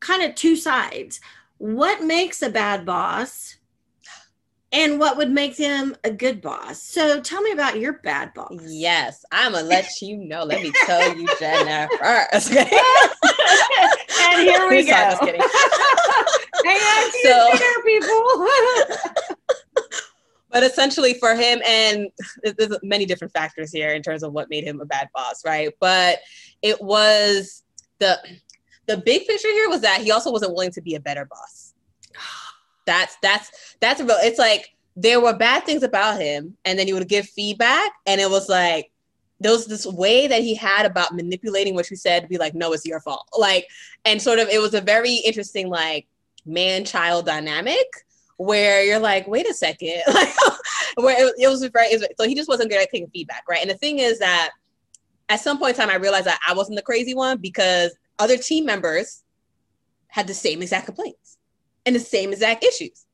kind 0.00 0.22
of 0.22 0.34
two 0.34 0.56
sides. 0.56 1.20
What 1.58 2.02
makes 2.02 2.42
a 2.42 2.50
bad 2.50 2.84
boss? 2.84 3.56
And 4.70 5.00
what 5.00 5.16
would 5.16 5.30
make 5.30 5.56
them 5.56 5.96
a 6.04 6.10
good 6.10 6.42
boss? 6.42 6.82
So 6.82 7.22
tell 7.22 7.40
me 7.40 7.52
about 7.52 7.80
your 7.80 7.94
bad 7.94 8.34
boss. 8.34 8.52
Yes, 8.66 9.24
I'm 9.32 9.52
gonna 9.52 9.64
let 9.66 9.88
you 10.02 10.18
know. 10.18 10.44
Let 10.44 10.62
me 10.62 10.72
tell 10.84 11.16
you, 11.16 11.26
Jennifer. 11.38 12.26
And 14.20 14.42
here 14.42 14.68
we 14.68 14.84
go. 14.84 14.92
Just 14.92 15.20
kidding. 15.20 15.40
hey, 16.64 17.10
so, 17.22 17.50
people 17.84 19.36
but 20.50 20.62
essentially 20.62 21.14
for 21.14 21.34
him 21.34 21.60
and 21.66 22.08
there's 22.42 22.76
many 22.82 23.04
different 23.04 23.32
factors 23.32 23.70
here 23.70 23.90
in 23.90 24.02
terms 24.02 24.22
of 24.22 24.32
what 24.32 24.50
made 24.50 24.64
him 24.64 24.80
a 24.80 24.86
bad 24.86 25.08
boss 25.14 25.44
right? 25.44 25.72
But 25.80 26.20
it 26.62 26.80
was 26.80 27.62
the 27.98 28.18
the 28.86 28.96
big 28.96 29.26
picture 29.26 29.52
here 29.52 29.68
was 29.68 29.82
that 29.82 30.00
he 30.00 30.10
also 30.10 30.32
wasn't 30.32 30.52
willing 30.52 30.72
to 30.72 30.80
be 30.80 30.94
a 30.94 31.00
better 31.00 31.26
boss. 31.26 31.74
That's 32.86 33.16
that's 33.22 33.76
that's 33.80 34.00
real 34.00 34.16
it's 34.20 34.38
like 34.38 34.74
there 34.96 35.20
were 35.20 35.36
bad 35.36 35.64
things 35.64 35.82
about 35.82 36.20
him 36.20 36.56
and 36.64 36.78
then 36.78 36.86
he 36.86 36.92
would 36.92 37.08
give 37.08 37.28
feedback 37.28 37.92
and 38.06 38.20
it 38.20 38.30
was 38.30 38.48
like 38.48 38.90
there 39.40 39.52
was 39.52 39.66
this 39.66 39.86
way 39.86 40.26
that 40.26 40.42
he 40.42 40.54
had 40.54 40.86
about 40.86 41.14
manipulating 41.14 41.74
what 41.74 41.88
you 41.90 41.96
said 41.96 42.22
to 42.22 42.28
be 42.28 42.38
like 42.38 42.54
no 42.54 42.72
it's 42.72 42.86
your 42.86 43.00
fault. 43.00 43.28
Like 43.36 43.66
and 44.04 44.20
sort 44.20 44.38
of 44.38 44.48
it 44.48 44.60
was 44.60 44.74
a 44.74 44.80
very 44.80 45.16
interesting 45.16 45.68
like 45.68 46.06
man 46.46 46.84
child 46.84 47.26
dynamic 47.26 47.86
where 48.38 48.84
you're 48.84 48.98
like, 48.98 49.28
wait 49.28 49.48
a 49.48 49.52
second, 49.52 50.00
like 50.14 50.34
where 50.96 51.26
it, 51.26 51.34
it 51.38 51.48
was 51.48 51.64
very 51.66 51.90
so 52.18 52.26
he 52.26 52.34
just 52.34 52.48
wasn't 52.48 52.70
good 52.70 52.80
at 52.80 52.90
taking 52.90 53.10
feedback, 53.10 53.44
right? 53.48 53.60
And 53.60 53.70
the 53.70 53.76
thing 53.76 53.98
is 53.98 54.18
that 54.20 54.50
at 55.28 55.40
some 55.40 55.58
point 55.58 55.76
in 55.76 55.80
time, 55.80 55.90
I 55.90 55.96
realized 55.96 56.26
that 56.26 56.40
I 56.46 56.54
wasn't 56.54 56.76
the 56.76 56.82
crazy 56.82 57.14
one 57.14 57.38
because 57.38 57.94
other 58.18 58.38
team 58.38 58.64
members 58.64 59.22
had 60.08 60.26
the 60.26 60.34
same 60.34 60.62
exact 60.62 60.86
complaints 60.86 61.36
and 61.84 61.94
the 61.94 62.00
same 62.00 62.32
exact 62.32 62.64
issues 62.64 63.04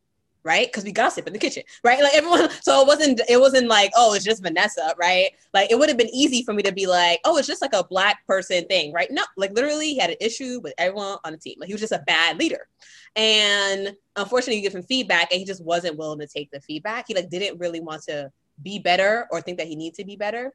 right? 0.45 0.67
Because 0.67 0.85
we 0.85 0.93
gossip 0.93 1.27
in 1.27 1.33
the 1.33 1.39
kitchen, 1.39 1.63
right? 1.83 2.03
Like 2.03 2.15
everyone. 2.15 2.49
So 2.63 2.81
it 2.81 2.87
wasn't. 2.87 3.21
It 3.29 3.41
wasn't 3.41 3.69
like, 3.69 3.91
oh, 3.97 4.15
it's 4.15 4.25
just 4.25 4.43
Vanessa, 4.43 4.95
right? 4.99 5.31
Like 5.53 5.71
it 5.71 5.79
would 5.79 5.89
have 5.89 5.99
been 5.99 6.15
easy 6.15 6.43
for 6.45 6.55
me 6.55 6.63
to 6.63 6.73
be 6.73 6.87
like, 6.87 7.21
oh, 7.25 7.37
it's 7.37 7.47
just 7.47 7.63
like 7.63 7.73
a 7.73 7.85
black 7.85 8.27
person 8.27 8.65
thing, 8.67 8.93
right? 8.93 9.09
No, 9.11 9.23
like 9.37 9.53
literally, 9.53 9.89
he 9.89 9.99
had 9.99 10.11
an 10.11 10.17
issue 10.21 10.61
with 10.63 10.75
everyone 10.79 11.19
on 11.25 11.33
the 11.33 11.39
team. 11.39 11.57
Like 11.59 11.69
he 11.69 11.75
was 11.75 11.81
just 11.81 11.93
a 11.93 12.03
bad 12.07 12.39
leader, 12.39 12.69
and 13.17 13.95
unfortunately, 14.17 14.57
you 14.57 14.63
give 14.63 14.75
him 14.75 14.83
feedback, 14.83 15.33
and 15.33 15.39
he 15.39 15.45
just 15.45 15.65
wasn't 15.65 15.99
willing 15.99 16.21
to 16.21 16.27
take 16.27 16.51
the 16.51 16.61
feedback. 16.61 17.07
He 17.09 17.15
like 17.15 17.31
didn't 17.31 17.59
really 17.59 17.81
want 17.81 18.03
to 18.05 18.31
be 18.63 18.79
better 18.79 19.27
or 19.31 19.41
think 19.41 19.59
that 19.59 19.67
he 19.67 19.77
needed 19.77 19.97
to 19.97 20.05
be 20.05 20.17
better. 20.17 20.53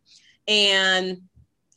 And 0.48 1.18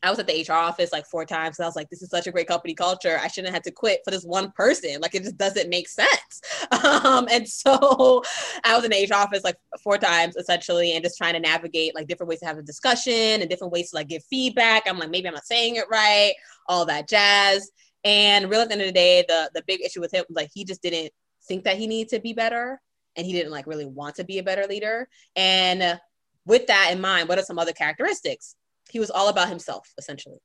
I 0.02 0.11
was 0.11 0.18
at 0.18 0.26
the 0.26 0.44
HR 0.47 0.54
office 0.54 0.92
like 0.92 1.06
four 1.06 1.25
times. 1.25 1.61
I 1.61 1.66
was 1.66 1.76
like, 1.76 1.88
this 1.88 2.02
is 2.02 2.11
such 2.11 2.26
a 2.26 2.32
great 2.32 2.49
company 2.49 2.75
culture. 2.75 3.18
I 3.23 3.28
shouldn't 3.28 3.54
have 3.54 3.62
to 3.62 3.71
quit 3.71 4.00
for 4.04 4.11
this 4.11 4.25
one 4.25 4.50
person. 4.52 5.00
Like 5.00 5.14
it 5.14 5.23
just 5.23 5.38
doesn't 5.38 5.68
make 5.68 5.88
sense. 5.88 6.40
Um, 6.82 7.28
and 7.30 7.49
so 7.49 8.23
I 8.64 8.75
was 8.75 8.85
in 8.85 8.90
the 8.90 9.06
HR 9.09 9.14
office 9.14 9.44
like 9.44 9.56
four 9.82 9.99
times 9.99 10.37
essentially 10.37 10.92
and 10.92 11.04
just 11.04 11.16
trying 11.16 11.35
to 11.35 11.40
navigate 11.40 11.94
like 11.94 12.06
different 12.06 12.28
ways 12.28 12.40
to 12.40 12.47
have 12.47 12.59
a 12.59 12.62
discussion 12.62 13.12
and 13.12 13.49
different 13.49 13.73
ways 13.73 13.90
to 13.90 13.97
like 13.97 14.09
give 14.09 14.25
feedback. 14.25 14.85
I'm 14.87 14.99
like, 14.99 15.11
maybe 15.11 15.28
I'm 15.28 15.35
not 15.35 15.44
saying 15.44 15.76
it 15.76 15.85
right, 15.90 16.32
all 16.68 16.85
that 16.87 17.09
jazz. 17.09 17.71
And 18.04 18.50
really 18.50 18.62
at 18.62 18.68
the 18.68 18.75
end 18.75 18.82
of 18.82 18.88
the 18.88 18.92
day, 18.92 19.25
the 19.28 19.50
the 19.54 19.62
big 19.66 19.80
issue 19.85 20.00
with 20.00 20.12
him 20.12 20.25
was 20.28 20.37
like 20.37 20.50
he 20.52 20.64
just 20.64 20.82
didn't 20.82 21.12
think 21.47 21.64
that 21.64 21.76
he 21.76 21.87
needed 21.87 22.11
to 22.11 22.21
be 22.21 22.32
better 22.32 22.80
and 23.16 23.26
he 23.26 23.32
didn't 23.32 23.52
like 23.52 23.66
really 23.66 23.87
want 23.87 24.16
to 24.16 24.25
be 24.25 24.38
a 24.38 24.42
better 24.42 24.66
leader. 24.66 25.09
And 25.37 26.00
with 26.47 26.66
that 26.66 26.90
in 26.92 27.00
mind, 27.00 27.28
what 27.28 27.38
are 27.38 27.44
some 27.44 27.59
other 27.59 27.73
characteristics? 27.73 28.56
He 28.92 29.00
was 29.00 29.11
all 29.11 29.28
about 29.28 29.49
himself 29.49 29.92
essentially. 29.99 30.38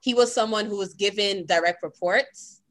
He 0.00 0.14
was 0.14 0.34
someone 0.34 0.66
who 0.66 0.76
was 0.76 0.94
given 0.94 1.46
direct 1.46 1.82
reports 1.82 2.62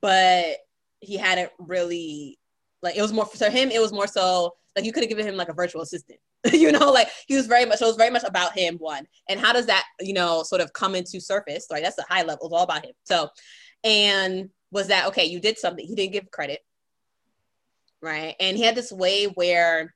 but 0.00 0.56
he 1.00 1.16
hadn't 1.16 1.50
really 1.58 2.38
like 2.82 2.96
it 2.96 3.02
was 3.02 3.12
more 3.12 3.24
for 3.24 3.48
him 3.48 3.70
it 3.70 3.80
was 3.80 3.92
more 3.92 4.06
so 4.06 4.54
like 4.74 4.84
you 4.84 4.92
could 4.92 5.02
have 5.02 5.08
given 5.08 5.26
him 5.26 5.36
like 5.36 5.48
a 5.48 5.54
virtual 5.54 5.82
assistant 5.82 6.18
you 6.52 6.72
know? 6.72 6.90
Like 6.90 7.08
he 7.26 7.36
was 7.36 7.46
very 7.46 7.64
much 7.64 7.78
so 7.78 7.86
it 7.86 7.90
was 7.90 7.96
very 7.96 8.10
much 8.10 8.24
about 8.24 8.56
him 8.56 8.76
one. 8.76 9.06
And 9.28 9.40
how 9.40 9.52
does 9.52 9.66
that 9.66 9.84
you 10.00 10.12
know 10.12 10.42
sort 10.42 10.60
of 10.60 10.72
come 10.72 10.94
into 10.94 11.20
surface? 11.20 11.66
Right 11.70 11.82
that's 11.82 11.96
the 11.96 12.04
high 12.08 12.22
level 12.22 12.46
it's 12.46 12.54
all 12.54 12.62
about 12.62 12.84
him. 12.84 12.92
So 13.04 13.28
and 13.84 14.50
was 14.70 14.88
that 14.88 15.06
okay 15.08 15.24
you 15.26 15.40
did 15.40 15.58
something 15.58 15.86
he 15.86 15.94
didn't 15.94 16.12
give 16.12 16.30
credit 16.30 16.60
right? 18.02 18.36
And 18.38 18.56
he 18.56 18.62
had 18.62 18.74
this 18.74 18.92
way 18.92 19.24
where 19.24 19.94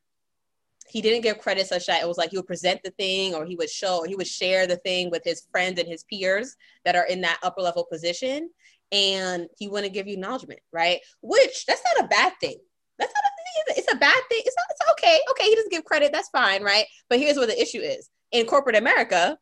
he 0.91 1.01
didn't 1.01 1.23
give 1.23 1.39
credit 1.39 1.67
such 1.69 1.87
that 1.87 2.03
it 2.03 2.09
was 2.09 2.19
like 2.19 2.31
he 2.31 2.37
would 2.37 2.47
present 2.47 2.81
the 2.83 2.91
thing 2.93 3.35
or 3.35 3.47
he 3.47 3.55
would 3.55 3.71
show 3.71 3.99
or 3.99 4.07
he 4.07 4.17
would 4.17 4.27
share 4.27 4.67
the 4.67 4.77
thing 4.79 5.09
with 5.09 5.23
his 5.25 5.47
friends 5.53 5.79
and 5.79 5.89
his 5.89 6.03
peers 6.05 6.57
that 6.85 6.97
are 6.97 7.07
in 7.07 7.21
that 7.21 7.39
upper 7.43 7.61
level 7.61 7.87
position. 7.91 8.51
And 8.91 9.47
he 9.57 9.69
wouldn't 9.69 9.95
give 9.95 10.09
you 10.09 10.15
acknowledgement 10.15 10.61
right? 10.73 10.99
Which 11.23 11.65
that's 11.67 11.83
not 11.95 12.05
a 12.05 12.09
bad 12.09 12.33
thing. 12.41 12.57
That's 12.99 13.13
not 13.15 13.25
a, 13.25 13.73
thing, 13.73 13.83
it's 13.83 13.93
a 13.93 13.97
bad 13.97 14.21
thing. 14.29 14.43
It's 14.45 14.57
not 14.57 14.67
it's 14.71 14.91
okay. 14.93 15.19
Okay 15.31 15.45
he 15.45 15.55
doesn't 15.55 15.71
give 15.71 15.85
credit. 15.85 16.13
That's 16.13 16.29
fine 16.31 16.63
right? 16.65 16.87
But 17.09 17.21
here's 17.21 17.37
where 17.37 17.47
the 17.47 17.61
issue 17.61 17.81
is. 17.81 18.11
In 18.33 18.47
corporate 18.47 18.77
america 18.77 19.37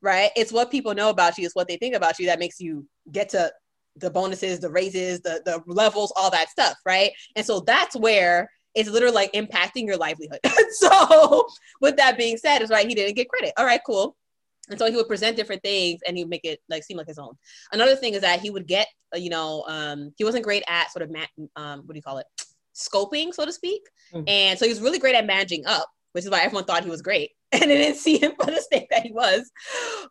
right 0.00 0.30
it's 0.34 0.52
what 0.52 0.70
people 0.70 0.94
know 0.94 1.10
about 1.10 1.36
you. 1.36 1.44
It's 1.44 1.56
what 1.56 1.66
they 1.66 1.76
think 1.76 1.96
about 1.96 2.18
you 2.18 2.26
that 2.26 2.38
makes 2.38 2.60
you 2.60 2.86
get 3.10 3.28
to 3.30 3.52
the 3.96 4.10
bonuses 4.10 4.60
the 4.60 4.70
raises 4.70 5.20
the 5.20 5.42
the 5.44 5.62
levels 5.66 6.12
all 6.14 6.30
that 6.30 6.48
stuff 6.48 6.76
right? 6.86 7.10
And 7.34 7.44
so 7.44 7.60
that's 7.60 7.96
where 7.96 8.48
it's 8.74 8.88
literally 8.88 9.14
like 9.14 9.32
impacting 9.32 9.86
your 9.86 9.96
livelihood. 9.96 10.40
so, 10.72 11.46
with 11.80 11.96
that 11.96 12.16
being 12.16 12.36
said, 12.36 12.62
it's 12.62 12.70
right, 12.70 12.86
he 12.86 12.94
didn't 12.94 13.14
get 13.14 13.28
credit. 13.28 13.52
All 13.56 13.64
right, 13.64 13.80
cool. 13.84 14.16
And 14.70 14.78
so 14.78 14.88
he 14.88 14.96
would 14.96 15.08
present 15.08 15.36
different 15.36 15.62
things 15.62 16.00
and 16.06 16.16
he 16.16 16.24
would 16.24 16.30
make 16.30 16.44
it 16.44 16.60
like 16.68 16.84
seem 16.84 16.96
like 16.96 17.08
his 17.08 17.18
own. 17.18 17.34
Another 17.72 17.96
thing 17.96 18.14
is 18.14 18.20
that 18.22 18.40
he 18.40 18.50
would 18.50 18.66
get, 18.66 18.86
uh, 19.14 19.18
you 19.18 19.28
know, 19.28 19.64
um, 19.66 20.12
he 20.16 20.24
wasn't 20.24 20.44
great 20.44 20.62
at 20.68 20.90
sort 20.92 21.02
of, 21.02 21.10
ma- 21.10 21.46
um, 21.56 21.80
what 21.80 21.94
do 21.94 21.98
you 21.98 22.02
call 22.02 22.18
it? 22.18 22.26
Scoping, 22.74 23.34
so 23.34 23.44
to 23.44 23.52
speak. 23.52 23.82
Mm-hmm. 24.14 24.28
And 24.28 24.58
so 24.58 24.64
he 24.64 24.70
was 24.70 24.80
really 24.80 24.98
great 24.98 25.16
at 25.16 25.26
managing 25.26 25.66
up, 25.66 25.88
which 26.12 26.24
is 26.24 26.30
why 26.30 26.40
everyone 26.40 26.64
thought 26.64 26.84
he 26.84 26.90
was 26.90 27.02
great. 27.02 27.30
And 27.52 27.70
they 27.70 27.76
didn't 27.76 27.98
see 27.98 28.16
him 28.16 28.32
for 28.40 28.50
the 28.50 28.62
state 28.62 28.86
that 28.90 29.02
he 29.02 29.12
was. 29.12 29.50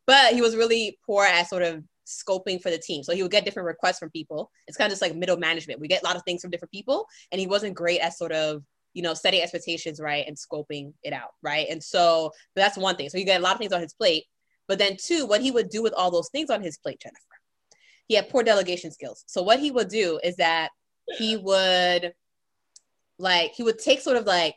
But 0.05 0.33
he 0.33 0.41
was 0.41 0.55
really 0.55 0.99
poor 1.07 1.25
at 1.25 1.49
sort 1.49 1.63
of 1.63 1.83
scoping 2.05 2.61
for 2.61 2.69
the 2.69 2.77
team. 2.77 3.03
So 3.03 3.13
he 3.13 3.21
would 3.21 3.31
get 3.31 3.45
different 3.45 3.67
requests 3.67 3.99
from 3.99 4.09
people. 4.09 4.51
It's 4.67 4.77
kind 4.77 4.87
of 4.87 4.91
just 4.91 5.01
like 5.01 5.15
middle 5.15 5.37
management. 5.37 5.79
We 5.79 5.87
get 5.87 6.01
a 6.01 6.05
lot 6.05 6.15
of 6.15 6.23
things 6.23 6.41
from 6.41 6.51
different 6.51 6.71
people, 6.71 7.07
and 7.31 7.39
he 7.39 7.47
wasn't 7.47 7.75
great 7.75 7.99
at 7.99 8.13
sort 8.13 8.31
of 8.31 8.63
you 8.93 9.01
know 9.01 9.13
setting 9.13 9.41
expectations 9.41 10.01
right 10.01 10.25
and 10.27 10.35
scoping 10.35 10.93
it 11.03 11.13
out 11.13 11.29
right. 11.41 11.67
And 11.69 11.83
so 11.83 12.31
that's 12.55 12.77
one 12.77 12.95
thing. 12.95 13.09
So 13.09 13.17
he 13.17 13.23
got 13.23 13.39
a 13.39 13.43
lot 13.43 13.53
of 13.53 13.59
things 13.59 13.73
on 13.73 13.81
his 13.81 13.93
plate. 13.93 14.25
But 14.67 14.79
then 14.79 14.95
two, 14.97 15.25
what 15.25 15.41
he 15.41 15.51
would 15.51 15.69
do 15.69 15.83
with 15.83 15.93
all 15.93 16.11
those 16.11 16.29
things 16.29 16.49
on 16.49 16.61
his 16.61 16.77
plate, 16.77 17.01
Jennifer, 17.01 17.17
he 18.07 18.15
had 18.15 18.29
poor 18.29 18.43
delegation 18.43 18.91
skills. 18.91 19.23
So 19.27 19.41
what 19.41 19.59
he 19.59 19.71
would 19.71 19.89
do 19.89 20.19
is 20.23 20.37
that 20.37 20.69
he 21.17 21.35
would 21.37 22.13
like 23.17 23.51
he 23.53 23.63
would 23.63 23.79
take 23.79 24.01
sort 24.01 24.17
of 24.17 24.25
like 24.25 24.55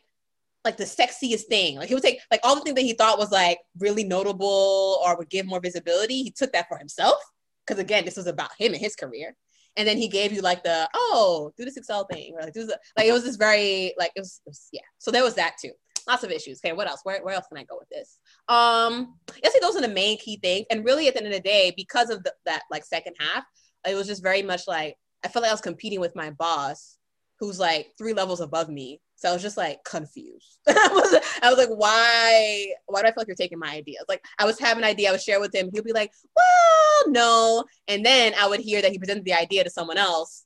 like 0.63 0.77
the 0.77 0.83
sexiest 0.83 1.43
thing. 1.43 1.77
Like 1.77 1.89
he 1.89 1.93
would 1.93 2.03
take 2.03 2.19
like 2.31 2.39
all 2.43 2.55
the 2.55 2.61
things 2.61 2.75
that 2.75 2.81
he 2.81 2.93
thought 2.93 3.19
was 3.19 3.31
like 3.31 3.59
really 3.77 4.03
notable 4.03 4.99
or 5.05 5.15
would 5.17 5.29
give 5.29 5.45
more 5.45 5.59
visibility. 5.59 6.23
He 6.23 6.31
took 6.31 6.51
that 6.53 6.67
for 6.67 6.77
himself 6.77 7.17
because 7.65 7.79
again, 7.79 8.05
this 8.05 8.17
was 8.17 8.27
about 8.27 8.51
him 8.57 8.73
and 8.73 8.81
his 8.81 8.95
career. 8.95 9.35
And 9.77 9.87
then 9.87 9.97
he 9.97 10.07
gave 10.07 10.31
you 10.31 10.41
like 10.41 10.63
the 10.63 10.87
oh, 10.93 11.51
do 11.57 11.65
this 11.65 11.77
Excel 11.77 12.05
thing, 12.05 12.33
or 12.35 12.41
like 12.41 12.53
do 12.53 12.65
this, 12.65 12.77
like 12.97 13.07
it 13.07 13.11
was 13.11 13.23
this 13.23 13.35
very 13.35 13.93
like 13.97 14.11
it 14.15 14.21
was, 14.21 14.41
it 14.45 14.49
was, 14.49 14.69
yeah. 14.71 14.81
So 14.99 15.11
there 15.11 15.23
was 15.23 15.35
that 15.35 15.55
too. 15.61 15.71
Lots 16.07 16.23
of 16.23 16.31
issues. 16.31 16.61
Okay, 16.63 16.73
what 16.73 16.87
else? 16.87 17.01
Where, 17.03 17.21
where 17.23 17.33
else 17.33 17.47
can 17.47 17.57
I 17.57 17.63
go 17.63 17.77
with 17.79 17.89
this? 17.89 18.19
Um, 18.47 19.17
I 19.43 19.49
say 19.49 19.59
those 19.59 19.75
are 19.75 19.81
the 19.81 19.87
main 19.87 20.17
key 20.19 20.37
things. 20.37 20.67
And 20.69 20.85
really, 20.85 21.07
at 21.07 21.15
the 21.15 21.23
end 21.23 21.27
of 21.27 21.33
the 21.33 21.39
day, 21.39 21.73
because 21.75 22.09
of 22.09 22.23
the, 22.23 22.31
that 22.45 22.61
like 22.69 22.85
second 22.85 23.15
half, 23.19 23.43
it 23.87 23.95
was 23.95 24.07
just 24.07 24.21
very 24.23 24.43
much 24.43 24.67
like 24.67 24.95
I 25.23 25.27
felt 25.27 25.41
like 25.41 25.49
I 25.49 25.53
was 25.53 25.61
competing 25.61 25.99
with 25.99 26.15
my 26.15 26.29
boss, 26.29 26.97
who's 27.39 27.59
like 27.59 27.91
three 27.97 28.13
levels 28.13 28.39
above 28.39 28.69
me, 28.69 29.01
so 29.15 29.29
I 29.29 29.33
was 29.33 29.41
just 29.41 29.57
like 29.57 29.83
confused. 29.83 30.59
I 30.67 30.89
was 30.91 31.21
I 31.41 31.49
was 31.49 31.57
like, 31.57 31.69
why 31.77 32.67
why 32.87 33.01
do 33.01 33.07
I 33.07 33.11
feel 33.11 33.21
like 33.21 33.27
you're 33.27 33.35
taking 33.35 33.59
my 33.59 33.71
ideas? 33.71 34.03
Like 34.09 34.23
I 34.39 34.45
was 34.45 34.59
having 34.59 34.83
an 34.83 34.89
idea, 34.89 35.09
I 35.09 35.11
would 35.11 35.21
share 35.21 35.39
with 35.39 35.55
him. 35.55 35.69
He'll 35.73 35.83
be 35.83 35.93
like, 35.93 36.11
well, 36.35 37.11
no. 37.11 37.63
And 37.87 38.05
then 38.05 38.33
I 38.39 38.47
would 38.47 38.59
hear 38.59 38.81
that 38.81 38.91
he 38.91 38.99
presented 38.99 39.25
the 39.25 39.33
idea 39.33 39.63
to 39.63 39.69
someone 39.69 39.97
else, 39.97 40.45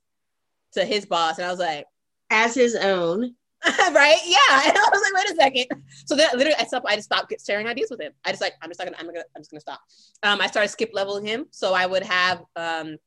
to 0.74 0.86
his 0.86 1.06
boss, 1.06 1.38
and 1.38 1.48
I 1.48 1.50
was 1.50 1.60
like, 1.60 1.86
as 2.30 2.54
his 2.54 2.76
own. 2.76 3.36
right? 3.92 4.18
Yeah. 4.26 4.62
And 4.70 4.78
I 4.78 4.90
was 4.92 5.02
like, 5.02 5.14
wait 5.14 5.32
a 5.32 5.36
second. 5.36 5.84
So 6.06 6.16
then 6.16 6.30
literally 6.34 6.56
I 6.58 6.64
stopped, 6.64 6.86
I 6.88 6.96
just 6.96 7.08
stopped 7.12 7.34
sharing 7.46 7.68
ideas 7.68 7.90
with 7.90 8.00
him. 8.00 8.14
I 8.24 8.30
just 8.30 8.42
like, 8.42 8.54
I'm 8.62 8.70
just 8.70 8.80
not 8.80 8.86
gonna, 8.86 8.98
I'm 9.00 9.06
gonna, 9.08 9.26
I'm 9.36 9.42
just 9.42 9.52
gonna 9.52 9.60
stop. 9.60 9.82
Um, 10.24 10.40
I 10.40 10.48
started 10.48 10.70
skip 10.70 10.92
leveling 10.94 11.26
him. 11.26 11.46
So 11.52 11.74
I 11.74 11.86
would 11.86 12.04
have 12.04 12.42
um 12.56 12.98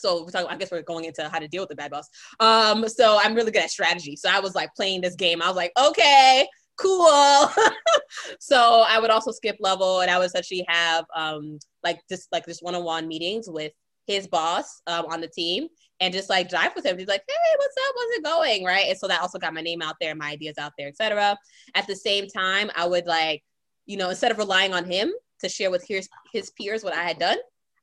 so 0.00 0.24
we're 0.24 0.30
talking, 0.30 0.48
I 0.48 0.56
guess 0.56 0.70
we're 0.70 0.82
going 0.82 1.04
into 1.04 1.28
how 1.28 1.38
to 1.38 1.48
deal 1.48 1.62
with 1.62 1.68
the 1.68 1.76
bad 1.76 1.90
boss. 1.90 2.08
Um, 2.40 2.88
so 2.88 3.18
I'm 3.22 3.34
really 3.34 3.52
good 3.52 3.62
at 3.62 3.70
strategy. 3.70 4.16
So 4.16 4.30
I 4.30 4.40
was 4.40 4.54
like 4.54 4.70
playing 4.74 5.00
this 5.00 5.14
game. 5.14 5.42
I 5.42 5.48
was 5.48 5.56
like, 5.56 5.72
okay, 5.78 6.46
cool. 6.78 7.50
so 8.40 8.84
I 8.88 8.98
would 9.00 9.10
also 9.10 9.30
skip 9.30 9.56
level 9.60 10.00
and 10.00 10.10
I 10.10 10.18
would 10.18 10.26
essentially 10.26 10.64
have 10.68 11.04
um 11.14 11.58
like 11.84 12.00
just 12.08 12.28
like 12.32 12.46
this 12.46 12.60
one-on-one 12.60 13.06
meetings 13.06 13.46
with 13.48 13.72
his 14.06 14.26
boss 14.26 14.82
um, 14.86 15.06
on 15.06 15.20
the 15.20 15.28
team 15.28 15.68
and 16.00 16.12
just 16.12 16.30
like 16.30 16.48
drive 16.48 16.74
with 16.74 16.84
him. 16.84 16.98
He's 16.98 17.06
like, 17.06 17.22
hey, 17.28 17.56
what's 17.56 17.76
up? 17.76 17.94
What's 17.94 18.16
it 18.16 18.24
going? 18.24 18.64
Right. 18.64 18.86
And 18.88 18.98
so 18.98 19.06
that 19.06 19.20
also 19.20 19.38
got 19.38 19.54
my 19.54 19.60
name 19.60 19.82
out 19.82 19.96
there, 20.00 20.14
my 20.14 20.30
ideas 20.30 20.58
out 20.58 20.72
there, 20.76 20.88
etc. 20.88 21.36
At 21.74 21.86
the 21.86 21.94
same 21.94 22.26
time, 22.26 22.70
I 22.74 22.86
would 22.86 23.06
like, 23.06 23.42
you 23.86 23.96
know, 23.96 24.10
instead 24.10 24.32
of 24.32 24.38
relying 24.38 24.74
on 24.74 24.84
him 24.84 25.12
to 25.40 25.48
share 25.48 25.70
with 25.70 25.84
his 25.86 26.08
his 26.32 26.50
peers 26.50 26.82
what 26.82 26.94
I 26.94 27.02
had 27.02 27.18
done, 27.18 27.38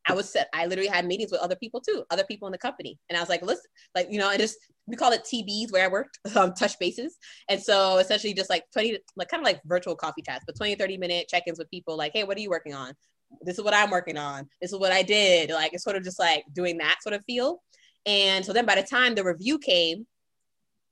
I 0.07 0.13
was 0.13 0.29
set, 0.29 0.47
I 0.53 0.65
literally 0.65 0.89
had 0.89 1.05
meetings 1.05 1.31
with 1.31 1.41
other 1.41 1.55
people 1.55 1.81
too, 1.81 2.03
other 2.09 2.23
people 2.23 2.47
in 2.47 2.51
the 2.51 2.57
company. 2.57 2.97
And 3.09 3.17
I 3.17 3.21
was 3.21 3.29
like, 3.29 3.41
listen, 3.41 3.65
like, 3.95 4.07
you 4.09 4.19
know, 4.19 4.29
and 4.29 4.39
just, 4.39 4.57
we 4.85 4.95
call 4.95 5.11
it 5.11 5.23
TBs 5.23 5.71
where 5.71 5.83
I 5.83 5.87
worked, 5.87 6.19
um, 6.35 6.53
touch 6.53 6.79
bases. 6.79 7.17
And 7.49 7.61
so 7.61 7.97
essentially 7.97 8.33
just 8.33 8.49
like 8.49 8.63
20, 8.73 8.99
like 9.15 9.29
kind 9.29 9.41
of 9.41 9.45
like 9.45 9.61
virtual 9.65 9.95
coffee 9.95 10.21
chats, 10.21 10.43
but 10.45 10.55
20, 10.55 10.75
30 10.75 10.97
minute 10.97 11.27
check-ins 11.27 11.59
with 11.59 11.69
people 11.69 11.97
like, 11.97 12.13
hey, 12.13 12.23
what 12.23 12.37
are 12.37 12.41
you 12.41 12.49
working 12.49 12.73
on? 12.73 12.93
This 13.41 13.57
is 13.57 13.63
what 13.63 13.73
I'm 13.73 13.89
working 13.89 14.17
on. 14.17 14.47
This 14.61 14.71
is 14.71 14.79
what 14.79 14.91
I 14.91 15.03
did. 15.03 15.49
Like, 15.49 15.73
it's 15.73 15.83
sort 15.83 15.97
of 15.97 16.03
just 16.03 16.19
like 16.19 16.45
doing 16.53 16.77
that 16.77 16.97
sort 17.01 17.13
of 17.13 17.23
feel. 17.25 17.61
And 18.05 18.45
so 18.45 18.53
then 18.53 18.65
by 18.65 18.75
the 18.75 18.83
time 18.83 19.15
the 19.15 19.23
review 19.23 19.59
came 19.59 20.07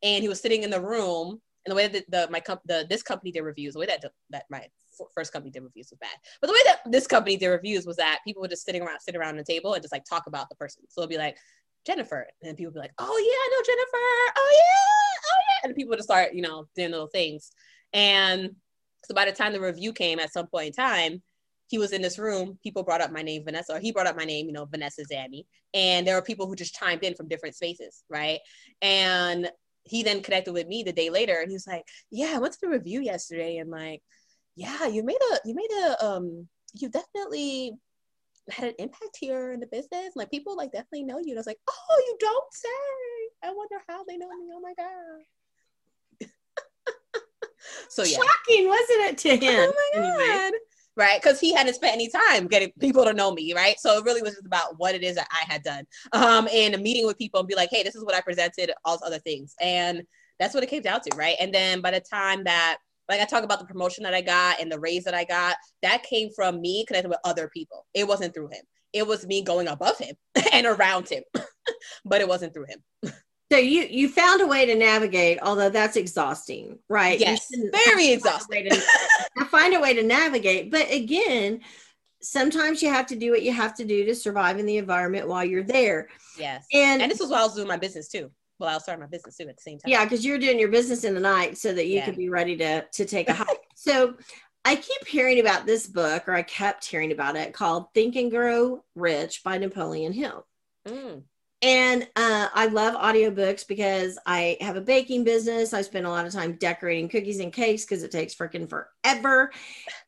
and 0.03 0.21
he 0.21 0.27
was 0.27 0.41
sitting 0.41 0.63
in 0.63 0.69
the 0.69 0.81
room 0.81 1.39
and 1.65 1.71
the 1.71 1.75
way 1.75 1.87
that 1.87 2.11
the, 2.11 2.27
my 2.29 2.41
comp, 2.41 2.61
the, 2.65 2.85
this 2.89 3.01
company 3.01 3.31
did 3.31 3.41
reviews, 3.41 3.73
the 3.73 3.79
way 3.79 3.85
that, 3.85 4.03
that 4.31 4.43
my 4.49 4.67
first 5.13 5.33
company 5.33 5.51
did 5.51 5.63
reviews 5.63 5.89
was 5.91 5.99
bad. 5.99 6.17
But 6.41 6.47
the 6.47 6.53
way 6.53 6.59
that 6.65 6.91
this 6.91 7.07
company 7.07 7.37
did 7.37 7.47
reviews 7.47 7.85
was 7.85 7.97
that 7.97 8.19
people 8.25 8.41
were 8.41 8.47
just 8.47 8.65
sitting 8.65 8.81
around, 8.81 8.99
sit 9.01 9.15
around 9.15 9.37
the 9.37 9.43
table 9.43 9.73
and 9.73 9.81
just 9.81 9.93
like 9.93 10.05
talk 10.05 10.27
about 10.27 10.49
the 10.49 10.55
person. 10.55 10.83
So 10.89 11.01
it'll 11.01 11.09
be 11.09 11.17
like 11.17 11.37
Jennifer, 11.85 12.27
and 12.41 12.57
people 12.57 12.71
would 12.71 12.75
be 12.75 12.79
like, 12.79 12.93
"Oh 12.97 13.05
yeah, 13.05 13.05
I 13.07 13.49
know 13.51 13.65
Jennifer. 13.65 14.33
Oh 14.37 14.51
yeah, 14.51 15.19
oh 15.23 15.41
yeah," 15.47 15.67
and 15.67 15.75
people 15.75 15.89
would 15.89 15.97
just 15.97 16.09
start, 16.09 16.33
you 16.33 16.41
know, 16.41 16.67
doing 16.75 16.91
little 16.91 17.07
things. 17.07 17.51
And 17.93 18.55
so 19.05 19.13
by 19.13 19.25
the 19.25 19.31
time 19.31 19.53
the 19.53 19.61
review 19.61 19.93
came, 19.93 20.19
at 20.19 20.33
some 20.33 20.47
point 20.47 20.67
in 20.67 20.73
time, 20.73 21.21
he 21.67 21.77
was 21.77 21.93
in 21.93 22.01
this 22.01 22.17
room. 22.17 22.57
People 22.63 22.83
brought 22.83 23.01
up 23.01 23.11
my 23.11 23.21
name, 23.21 23.43
Vanessa, 23.45 23.75
or 23.75 23.79
he 23.79 23.91
brought 23.91 24.07
up 24.07 24.17
my 24.17 24.25
name, 24.25 24.47
you 24.47 24.53
know, 24.53 24.65
Vanessa 24.65 25.03
Zammy. 25.11 25.45
And 25.73 26.05
there 26.05 26.15
were 26.15 26.21
people 26.21 26.47
who 26.47 26.55
just 26.55 26.75
chimed 26.75 27.03
in 27.03 27.15
from 27.15 27.27
different 27.27 27.55
spaces, 27.55 28.03
right? 28.09 28.39
And 28.81 29.49
he 29.83 30.01
then 30.01 30.21
connected 30.21 30.53
with 30.53 30.67
me 30.67 30.81
the 30.83 30.91
day 30.91 31.11
later, 31.11 31.39
and 31.39 31.49
he 31.49 31.55
was 31.55 31.67
like, 31.67 31.83
"Yeah, 32.09 32.33
I 32.35 32.39
went 32.39 32.53
to 32.53 32.59
the 32.61 32.69
review 32.69 33.01
yesterday, 33.01 33.57
and 33.57 33.69
like." 33.69 34.01
Yeah, 34.55 34.87
you 34.87 35.03
made 35.03 35.19
a 35.33 35.39
you 35.45 35.53
made 35.53 35.71
a 35.83 36.05
um 36.05 36.47
you 36.73 36.89
definitely 36.89 37.73
had 38.49 38.69
an 38.69 38.75
impact 38.79 39.17
here 39.19 39.51
in 39.53 39.59
the 39.59 39.67
business. 39.67 40.15
Like 40.15 40.31
people 40.31 40.55
like 40.55 40.71
definitely 40.71 41.03
know 41.03 41.19
you. 41.19 41.31
And 41.31 41.37
I 41.37 41.39
was 41.39 41.47
like, 41.47 41.59
oh, 41.67 42.03
you 42.07 42.15
don't 42.19 42.53
say. 42.53 42.69
I 43.43 43.51
wonder 43.51 43.75
how 43.87 44.03
they 44.03 44.17
know 44.17 44.29
me. 44.29 44.51
Oh 44.53 44.61
my 44.61 44.73
god. 44.77 46.29
so 47.89 48.03
yeah, 48.03 48.17
shocking, 48.17 48.67
wasn't 48.67 49.01
it 49.01 49.17
to 49.19 49.35
him? 49.37 49.69
Oh 49.69 49.73
my 49.93 50.01
god. 50.01 50.39
Anyway. 50.39 50.59
Right, 50.97 51.21
because 51.21 51.41
he 51.41 51.53
hadn't 51.53 51.73
spent 51.73 51.93
any 51.93 52.07
time 52.07 52.47
getting 52.47 52.71
people 52.79 53.03
to 53.03 53.11
know 53.11 53.33
me, 53.33 53.53
right? 53.53 53.77
So 53.81 53.97
it 53.97 54.05
really 54.05 54.21
was 54.21 54.35
just 54.35 54.45
about 54.45 54.79
what 54.79 54.95
it 54.95 55.03
is 55.03 55.15
that 55.15 55.27
I 55.29 55.43
had 55.51 55.61
done, 55.61 55.85
um, 56.13 56.47
and 56.49 56.73
a 56.73 56.77
meeting 56.77 57.05
with 57.05 57.17
people 57.17 57.41
and 57.41 57.49
be 57.49 57.53
like, 57.55 57.67
"Hey, 57.69 57.83
this 57.83 57.95
is 57.95 58.05
what 58.05 58.15
I 58.15 58.21
presented," 58.21 58.71
all 58.85 58.97
those 58.97 59.05
other 59.05 59.19
things, 59.19 59.55
and 59.59 60.03
that's 60.39 60.53
what 60.53 60.63
it 60.63 60.69
came 60.69 60.81
down 60.81 61.01
to, 61.01 61.13
right? 61.17 61.35
And 61.41 61.53
then 61.53 61.81
by 61.81 61.91
the 61.91 61.99
time 61.99 62.45
that 62.45 62.77
like 63.09 63.21
I 63.21 63.25
talk 63.25 63.43
about 63.43 63.59
the 63.59 63.65
promotion 63.65 64.03
that 64.03 64.13
I 64.13 64.21
got 64.21 64.59
and 64.59 64.71
the 64.71 64.79
raise 64.79 65.03
that 65.03 65.13
I 65.13 65.23
got, 65.23 65.55
that 65.81 66.03
came 66.03 66.29
from 66.35 66.61
me 66.61 66.85
connecting 66.87 67.09
with 67.09 67.19
other 67.23 67.49
people. 67.49 67.85
It 67.93 68.07
wasn't 68.07 68.33
through 68.33 68.49
him. 68.49 68.63
It 68.93 69.05
was 69.05 69.25
me 69.27 69.43
going 69.43 69.67
above 69.67 69.97
him 69.97 70.15
and 70.53 70.65
around 70.65 71.09
him, 71.09 71.23
but 72.05 72.21
it 72.21 72.27
wasn't 72.27 72.53
through 72.53 72.67
him. 72.67 73.13
So 73.51 73.59
you 73.59 73.83
you 73.83 74.09
found 74.09 74.41
a 74.41 74.47
way 74.47 74.65
to 74.65 74.75
navigate, 74.75 75.37
although 75.41 75.69
that's 75.69 75.97
exhausting, 75.97 76.79
right? 76.89 77.19
Yes, 77.19 77.47
very 77.71 78.11
exhausting. 78.11 78.69
To, 79.37 79.45
find 79.45 79.75
a 79.75 79.81
way 79.81 79.93
to 79.93 80.01
navigate, 80.01 80.71
but 80.71 80.89
again, 80.91 81.59
sometimes 82.21 82.81
you 82.81 82.89
have 82.89 83.05
to 83.07 83.15
do 83.15 83.31
what 83.31 83.43
you 83.43 83.51
have 83.51 83.75
to 83.75 83.85
do 83.85 84.05
to 84.05 84.15
survive 84.15 84.59
in 84.59 84.65
the 84.65 84.77
environment 84.77 85.27
while 85.27 85.43
you're 85.43 85.63
there. 85.63 86.07
Yes, 86.39 86.65
and 86.73 87.01
and 87.01 87.11
this 87.11 87.19
was 87.19 87.29
while 87.29 87.41
I 87.41 87.43
was 87.43 87.53
doing 87.53 87.67
my 87.67 87.77
business 87.77 88.07
too. 88.07 88.31
Well, 88.59 88.69
I 88.69 88.73
was 88.75 88.83
starting 88.83 89.01
my 89.01 89.07
business 89.07 89.37
too 89.37 89.47
at 89.47 89.57
the 89.57 89.61
same 89.61 89.79
time. 89.79 89.91
Yeah, 89.91 90.05
because 90.05 90.25
you're 90.25 90.37
doing 90.37 90.59
your 90.59 90.69
business 90.69 91.03
in 91.03 91.13
the 91.13 91.19
night 91.19 91.57
so 91.57 91.73
that 91.73 91.87
you 91.87 91.95
yeah. 91.95 92.05
could 92.05 92.17
be 92.17 92.29
ready 92.29 92.55
to 92.57 92.83
to 92.83 93.05
take 93.05 93.29
a 93.29 93.33
hike. 93.35 93.67
so 93.75 94.15
I 94.63 94.75
keep 94.75 95.05
hearing 95.07 95.39
about 95.39 95.65
this 95.65 95.85
book, 95.85 96.27
or 96.27 96.33
I 96.33 96.41
kept 96.41 96.85
hearing 96.85 97.11
about 97.11 97.35
it, 97.35 97.53
called 97.53 97.93
Think 97.93 98.15
and 98.15 98.31
Grow 98.31 98.83
Rich 98.95 99.43
by 99.43 99.59
Napoleon 99.59 100.11
Hill. 100.11 100.47
Mm. 100.87 101.23
And 101.61 102.03
uh, 102.15 102.47
I 102.53 102.67
love 102.67 102.95
audiobooks 102.95 103.67
because 103.67 104.19
I 104.25 104.57
have 104.61 104.75
a 104.75 104.81
baking 104.81 105.23
business. 105.23 105.73
I 105.73 105.81
spend 105.81 106.05
a 106.05 106.09
lot 106.09 106.25
of 106.25 106.33
time 106.33 106.53
decorating 106.53 107.09
cookies 107.09 107.39
and 107.39 107.53
cakes 107.53 107.85
because 107.85 108.03
it 108.03 108.11
takes 108.11 108.35
freaking 108.35 108.69
forever. 108.69 109.51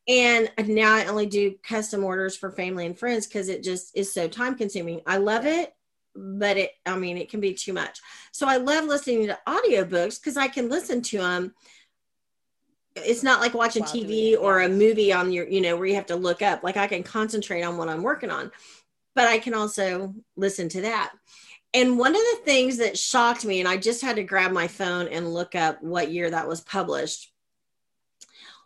And 0.06 0.50
now 0.68 0.94
I 0.94 1.06
only 1.06 1.26
do 1.26 1.54
custom 1.62 2.04
orders 2.04 2.36
for 2.36 2.50
family 2.50 2.84
and 2.84 2.98
friends 2.98 3.26
because 3.26 3.48
it 3.48 3.62
just 3.64 3.96
is 3.96 4.12
so 4.12 4.28
time 4.28 4.56
consuming. 4.56 5.00
I 5.06 5.16
love 5.16 5.46
it, 5.46 5.72
but 6.14 6.56
it, 6.56 6.70
I 6.86 6.96
mean, 6.96 7.16
it 7.16 7.30
can 7.30 7.40
be 7.40 7.54
too 7.54 7.72
much. 7.72 8.00
So 8.32 8.46
I 8.46 8.56
love 8.56 8.84
listening 8.84 9.26
to 9.26 9.38
audiobooks 9.46 10.20
because 10.20 10.36
I 10.36 10.48
can 10.48 10.68
listen 10.68 11.02
to 11.02 11.18
them 11.18 11.54
it's 13.04 13.22
not 13.22 13.40
like 13.40 13.54
watching 13.54 13.82
TV 13.82 14.36
or 14.38 14.60
a 14.60 14.68
movie 14.68 15.12
on 15.12 15.32
your, 15.32 15.46
you 15.48 15.60
know, 15.60 15.76
where 15.76 15.86
you 15.86 15.94
have 15.94 16.06
to 16.06 16.16
look 16.16 16.42
up. 16.42 16.62
Like 16.62 16.76
I 16.76 16.86
can 16.86 17.02
concentrate 17.02 17.62
on 17.62 17.76
what 17.76 17.88
I'm 17.88 18.02
working 18.02 18.30
on, 18.30 18.50
but 19.14 19.28
I 19.28 19.38
can 19.38 19.54
also 19.54 20.14
listen 20.36 20.68
to 20.70 20.82
that. 20.82 21.12
And 21.74 21.98
one 21.98 22.14
of 22.14 22.20
the 22.20 22.40
things 22.44 22.78
that 22.78 22.98
shocked 22.98 23.44
me, 23.44 23.60
and 23.60 23.68
I 23.68 23.76
just 23.76 24.00
had 24.00 24.16
to 24.16 24.22
grab 24.22 24.52
my 24.52 24.68
phone 24.68 25.08
and 25.08 25.34
look 25.34 25.54
up 25.54 25.82
what 25.82 26.10
year 26.10 26.30
that 26.30 26.48
was 26.48 26.62
published. 26.62 27.30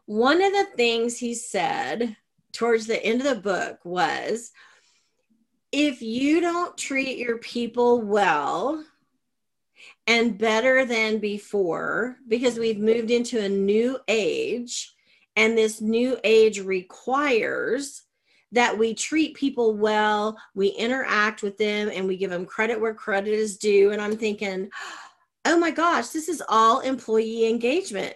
One 0.06 0.42
of 0.42 0.52
the 0.52 0.66
things 0.76 1.18
he 1.18 1.34
said 1.34 2.16
towards 2.52 2.86
the 2.86 3.02
end 3.02 3.20
of 3.20 3.26
the 3.26 3.40
book 3.40 3.78
was 3.84 4.52
if 5.72 6.02
you 6.02 6.40
don't 6.40 6.76
treat 6.76 7.18
your 7.18 7.38
people 7.38 8.02
well 8.02 8.84
and 10.06 10.38
better 10.38 10.84
than 10.84 11.18
before, 11.18 12.16
because 12.28 12.58
we've 12.58 12.78
moved 12.78 13.10
into 13.10 13.40
a 13.40 13.48
new 13.48 13.98
age, 14.06 14.94
and 15.34 15.56
this 15.56 15.80
new 15.80 16.18
age 16.24 16.60
requires 16.60 18.02
that 18.52 18.76
we 18.76 18.92
treat 18.92 19.34
people 19.34 19.74
well, 19.74 20.36
we 20.54 20.68
interact 20.68 21.42
with 21.42 21.56
them, 21.56 21.90
and 21.92 22.06
we 22.06 22.18
give 22.18 22.30
them 22.30 22.44
credit 22.44 22.78
where 22.78 22.92
credit 22.92 23.32
is 23.32 23.56
due. 23.56 23.92
And 23.92 24.02
I'm 24.02 24.16
thinking, 24.16 24.68
oh 25.46 25.58
my 25.58 25.70
gosh, 25.70 26.08
this 26.08 26.28
is 26.28 26.42
all 26.48 26.80
employee 26.80 27.48
engagement. 27.48 28.14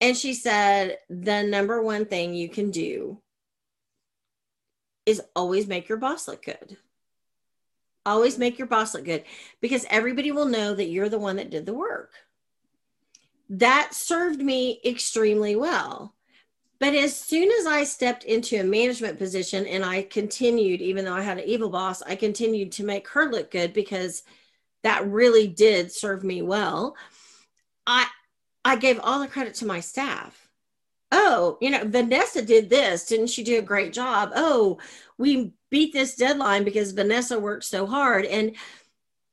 And 0.00 0.16
she 0.16 0.34
said, 0.34 0.98
the 1.08 1.42
number 1.42 1.82
one 1.82 2.06
thing 2.06 2.34
you 2.34 2.48
can 2.48 2.70
do 2.70 3.20
is 5.06 5.22
always 5.34 5.66
make 5.66 5.88
your 5.88 5.98
boss 5.98 6.28
look 6.28 6.44
good. 6.44 6.76
Always 8.06 8.38
make 8.38 8.58
your 8.58 8.68
boss 8.68 8.94
look 8.94 9.04
good 9.04 9.24
because 9.60 9.84
everybody 9.90 10.32
will 10.32 10.46
know 10.46 10.74
that 10.74 10.88
you're 10.88 11.08
the 11.08 11.18
one 11.18 11.36
that 11.36 11.50
did 11.50 11.66
the 11.66 11.74
work. 11.74 12.12
That 13.48 13.94
served 13.94 14.40
me 14.40 14.80
extremely 14.84 15.56
well. 15.56 16.14
But 16.80 16.94
as 16.94 17.16
soon 17.16 17.50
as 17.50 17.66
I 17.66 17.84
stepped 17.84 18.24
into 18.24 18.60
a 18.60 18.64
management 18.64 19.18
position 19.18 19.66
and 19.66 19.84
I 19.84 20.02
continued, 20.02 20.80
even 20.80 21.04
though 21.04 21.14
I 21.14 21.22
had 21.22 21.38
an 21.38 21.44
evil 21.44 21.70
boss, 21.70 22.02
I 22.02 22.14
continued 22.14 22.70
to 22.72 22.84
make 22.84 23.08
her 23.08 23.30
look 23.30 23.50
good 23.50 23.72
because 23.72 24.22
that 24.84 25.08
really 25.08 25.48
did 25.48 25.90
serve 25.90 26.22
me 26.22 26.42
well. 26.42 26.96
I 27.86 28.06
I 28.64 28.76
gave 28.76 29.00
all 29.00 29.20
the 29.20 29.28
credit 29.28 29.54
to 29.56 29.66
my 29.66 29.80
staff. 29.80 30.48
Oh, 31.10 31.56
you 31.60 31.70
know, 31.70 31.84
Vanessa 31.84 32.42
did 32.42 32.68
this. 32.68 33.06
Didn't 33.06 33.28
she 33.28 33.42
do 33.42 33.58
a 33.58 33.62
great 33.62 33.92
job? 33.92 34.30
Oh, 34.34 34.78
we 35.16 35.52
beat 35.70 35.92
this 35.92 36.14
deadline 36.14 36.64
because 36.64 36.92
Vanessa 36.92 37.38
worked 37.38 37.64
so 37.64 37.86
hard. 37.86 38.26
And 38.26 38.54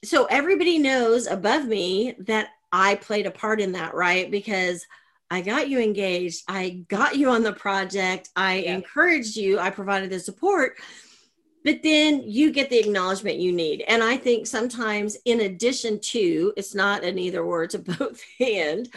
so 0.04 0.26
everybody 0.26 0.80
knows 0.80 1.28
above 1.28 1.66
me 1.66 2.16
that 2.20 2.50
I 2.76 2.96
played 2.96 3.26
a 3.26 3.32
part 3.32 3.62
in 3.62 3.72
that, 3.74 3.94
right? 3.94 4.30
Because 4.30 4.86
I 5.32 5.42
got 5.42 5.70
you 5.70 5.80
engaged, 5.80 6.44
I 6.48 6.84
got 6.88 7.16
you 7.18 7.30
on 7.30 7.44
the 7.44 7.54
project, 7.54 8.30
I 8.36 8.60
yeah. 8.60 8.76
encouraged 8.76 9.36
you, 9.36 9.60
I 9.60 9.70
provided 9.70 10.10
the 10.10 10.20
support 10.20 10.78
but 11.66 11.82
then 11.82 12.22
you 12.24 12.52
get 12.52 12.70
the 12.70 12.78
acknowledgement 12.78 13.40
you 13.40 13.52
need. 13.52 13.84
And 13.88 14.04
I 14.04 14.18
think 14.18 14.46
sometimes, 14.46 15.18
in 15.26 15.42
addition 15.42 16.00
to, 16.00 16.54
it's 16.56 16.76
not 16.76 17.04
an 17.04 17.18
either 17.18 17.44
or, 17.44 17.64
it's 17.64 17.74
a 17.74 17.80
both 17.80 18.22
and. 18.40 18.88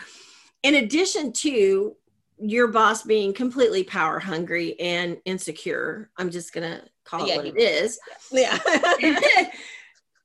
In 0.63 0.75
addition 0.75 1.33
to 1.33 1.97
your 2.39 2.69
boss 2.69 3.03
being 3.03 3.33
completely 3.33 3.85
power 3.85 4.19
hungry 4.19 4.79
and 4.79 5.17
insecure, 5.25 6.11
I'm 6.19 6.31
just 6.31 6.53
going 6.53 6.71
to 6.71 6.85
call 7.05 7.25
it 7.25 7.29
yeah, 7.29 7.37
what 7.37 7.47
it 7.47 7.59
is. 7.59 7.99
Yeah. 8.31 8.59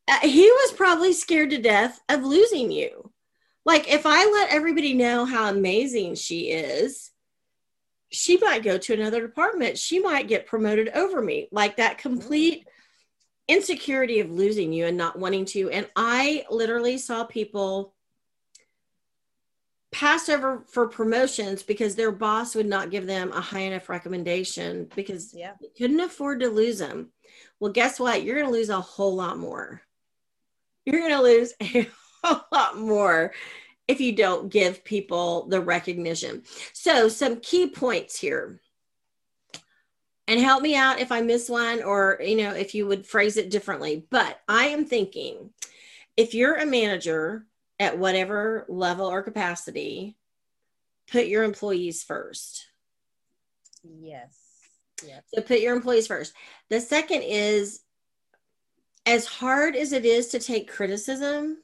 Uh, 0.06 0.20
he 0.20 0.42
was 0.44 0.74
probably 0.74 1.13
scared 1.13 1.50
to 1.50 1.58
death 1.58 2.02
of 2.10 2.26
losing 2.26 2.70
you. 2.70 3.03
Like, 3.65 3.91
if 3.91 4.06
I 4.06 4.26
let 4.26 4.52
everybody 4.52 4.93
know 4.93 5.26
how 5.26 5.49
amazing 5.49 6.15
she 6.15 6.52
is, 6.52 7.12
she 8.10 8.38
might 8.38 8.63
go 8.63 8.78
to 8.78 8.93
another 8.93 9.21
department. 9.21 9.78
She 9.78 9.99
might 9.99 10.28
get 10.28 10.45
promoted 10.45 10.89
over 10.89 11.21
me. 11.21 11.47
Like 11.52 11.78
that 11.78 11.97
complete 11.97 12.67
insecurity 13.47 14.19
of 14.19 14.30
losing 14.30 14.71
you 14.71 14.86
and 14.86 14.97
not 14.97 15.17
wanting 15.17 15.45
to. 15.45 15.69
And 15.69 15.88
I 15.95 16.45
literally 16.49 16.97
saw 16.97 17.23
people 17.23 17.93
pass 19.91 20.28
over 20.30 20.63
for 20.67 20.88
promotions 20.88 21.63
because 21.63 21.95
their 21.95 22.12
boss 22.12 22.56
would 22.56 22.65
not 22.65 22.89
give 22.89 23.06
them 23.06 23.32
a 23.32 23.41
high 23.41 23.60
enough 23.60 23.89
recommendation 23.89 24.89
because 24.95 25.34
yeah. 25.34 25.54
they 25.62 25.69
couldn't 25.78 25.99
afford 25.99 26.39
to 26.39 26.49
lose 26.49 26.80
them. 26.80 27.10
Well, 27.60 27.71
guess 27.71 27.99
what? 27.99 28.23
You're 28.23 28.36
going 28.36 28.47
to 28.47 28.52
lose 28.52 28.69
a 28.69 28.82
whole 28.82 29.15
lot 29.15 29.38
more. 29.38 29.82
You're 30.86 30.99
going 30.99 31.12
to 31.12 31.21
lose 31.21 31.54
a 31.62 31.89
whole 32.28 32.46
lot 32.52 32.78
more 32.78 33.34
if 33.88 34.00
you 34.00 34.14
don't 34.14 34.50
give 34.50 34.84
people 34.84 35.48
the 35.48 35.62
recognition. 35.62 36.44
So, 36.74 37.10
some 37.10 37.40
key 37.40 37.68
points 37.68 38.18
here. 38.18 38.60
And 40.28 40.40
help 40.40 40.62
me 40.62 40.76
out 40.76 41.00
if 41.00 41.12
I 41.12 41.20
miss 41.20 41.50
one 41.50 41.84
or, 41.84 42.18
you 42.24 42.38
know, 42.38 42.52
if 42.52 42.74
you 42.74 42.88
would 42.88 43.06
phrase 43.06 43.36
it 43.36 43.50
differently. 43.50 44.06
But 44.10 44.40
I 44.48 44.68
am 44.68 44.86
thinking 44.86 45.50
if 46.16 46.34
you're 46.34 46.56
a 46.56 46.66
manager 46.66 47.46
at 47.78 47.98
whatever 47.98 48.66
level 48.70 49.08
or 49.08 49.22
capacity, 49.22 50.16
put 51.12 51.26
your 51.26 51.44
employees 51.44 52.04
first. 52.04 52.68
Yes. 53.84 54.38
Yeah. 55.06 55.20
So 55.34 55.42
put 55.42 55.60
your 55.60 55.76
employees 55.76 56.08
first. 56.08 56.34
The 56.70 56.80
second 56.80 57.24
is 57.24 57.82
as 59.06 59.26
hard 59.26 59.76
as 59.76 59.92
it 59.92 60.06
is 60.06 60.28
to 60.30 60.40
take 60.40 60.72
criticism, 60.72 61.58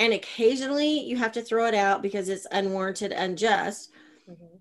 and 0.00 0.14
occasionally 0.14 1.00
you 1.00 1.16
have 1.18 1.32
to 1.32 1.42
throw 1.42 1.66
it 1.66 1.74
out 1.74 2.02
because 2.02 2.28
it's 2.28 2.46
unwarranted, 2.50 3.12
unjust. 3.12 3.90
Mm-hmm. 4.28 4.56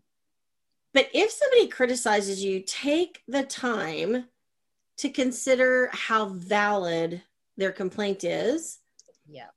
But 0.93 1.09
if 1.13 1.31
somebody 1.31 1.67
criticizes 1.67 2.43
you, 2.43 2.59
take 2.59 3.23
the 3.27 3.43
time 3.43 4.25
to 4.97 5.09
consider 5.09 5.89
how 5.93 6.25
valid 6.25 7.21
their 7.55 7.71
complaint 7.71 8.25
is. 8.25 8.79
Yeah. 9.27 9.47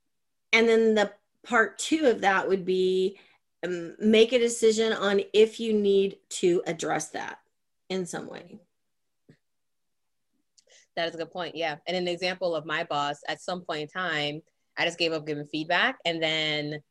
And 0.53 0.69
then 0.69 0.95
the 0.95 1.11
part 1.45 1.77
two 1.77 2.05
of 2.05 2.21
that 2.21 2.47
would 2.47 2.63
be 2.63 3.19
um, 3.65 3.95
make 3.99 4.31
a 4.31 4.39
decision 4.39 4.93
on 4.93 5.21
if 5.33 5.59
you 5.59 5.73
need 5.73 6.17
to 6.29 6.63
address 6.65 7.09
that 7.09 7.39
in 7.89 8.05
some 8.05 8.29
way. 8.29 8.59
That 10.95 11.09
is 11.09 11.15
a 11.15 11.17
good 11.17 11.31
point. 11.31 11.55
Yeah. 11.55 11.77
And 11.87 11.97
an 11.97 12.07
example 12.07 12.55
of 12.55 12.65
my 12.65 12.85
boss 12.85 13.17
at 13.27 13.41
some 13.41 13.61
point 13.61 13.81
in 13.81 13.87
time, 13.87 14.41
I 14.77 14.85
just 14.85 14.97
gave 14.97 15.13
up 15.13 15.25
giving 15.25 15.45
feedback. 15.45 15.97
And 16.05 16.21
then 16.21 16.81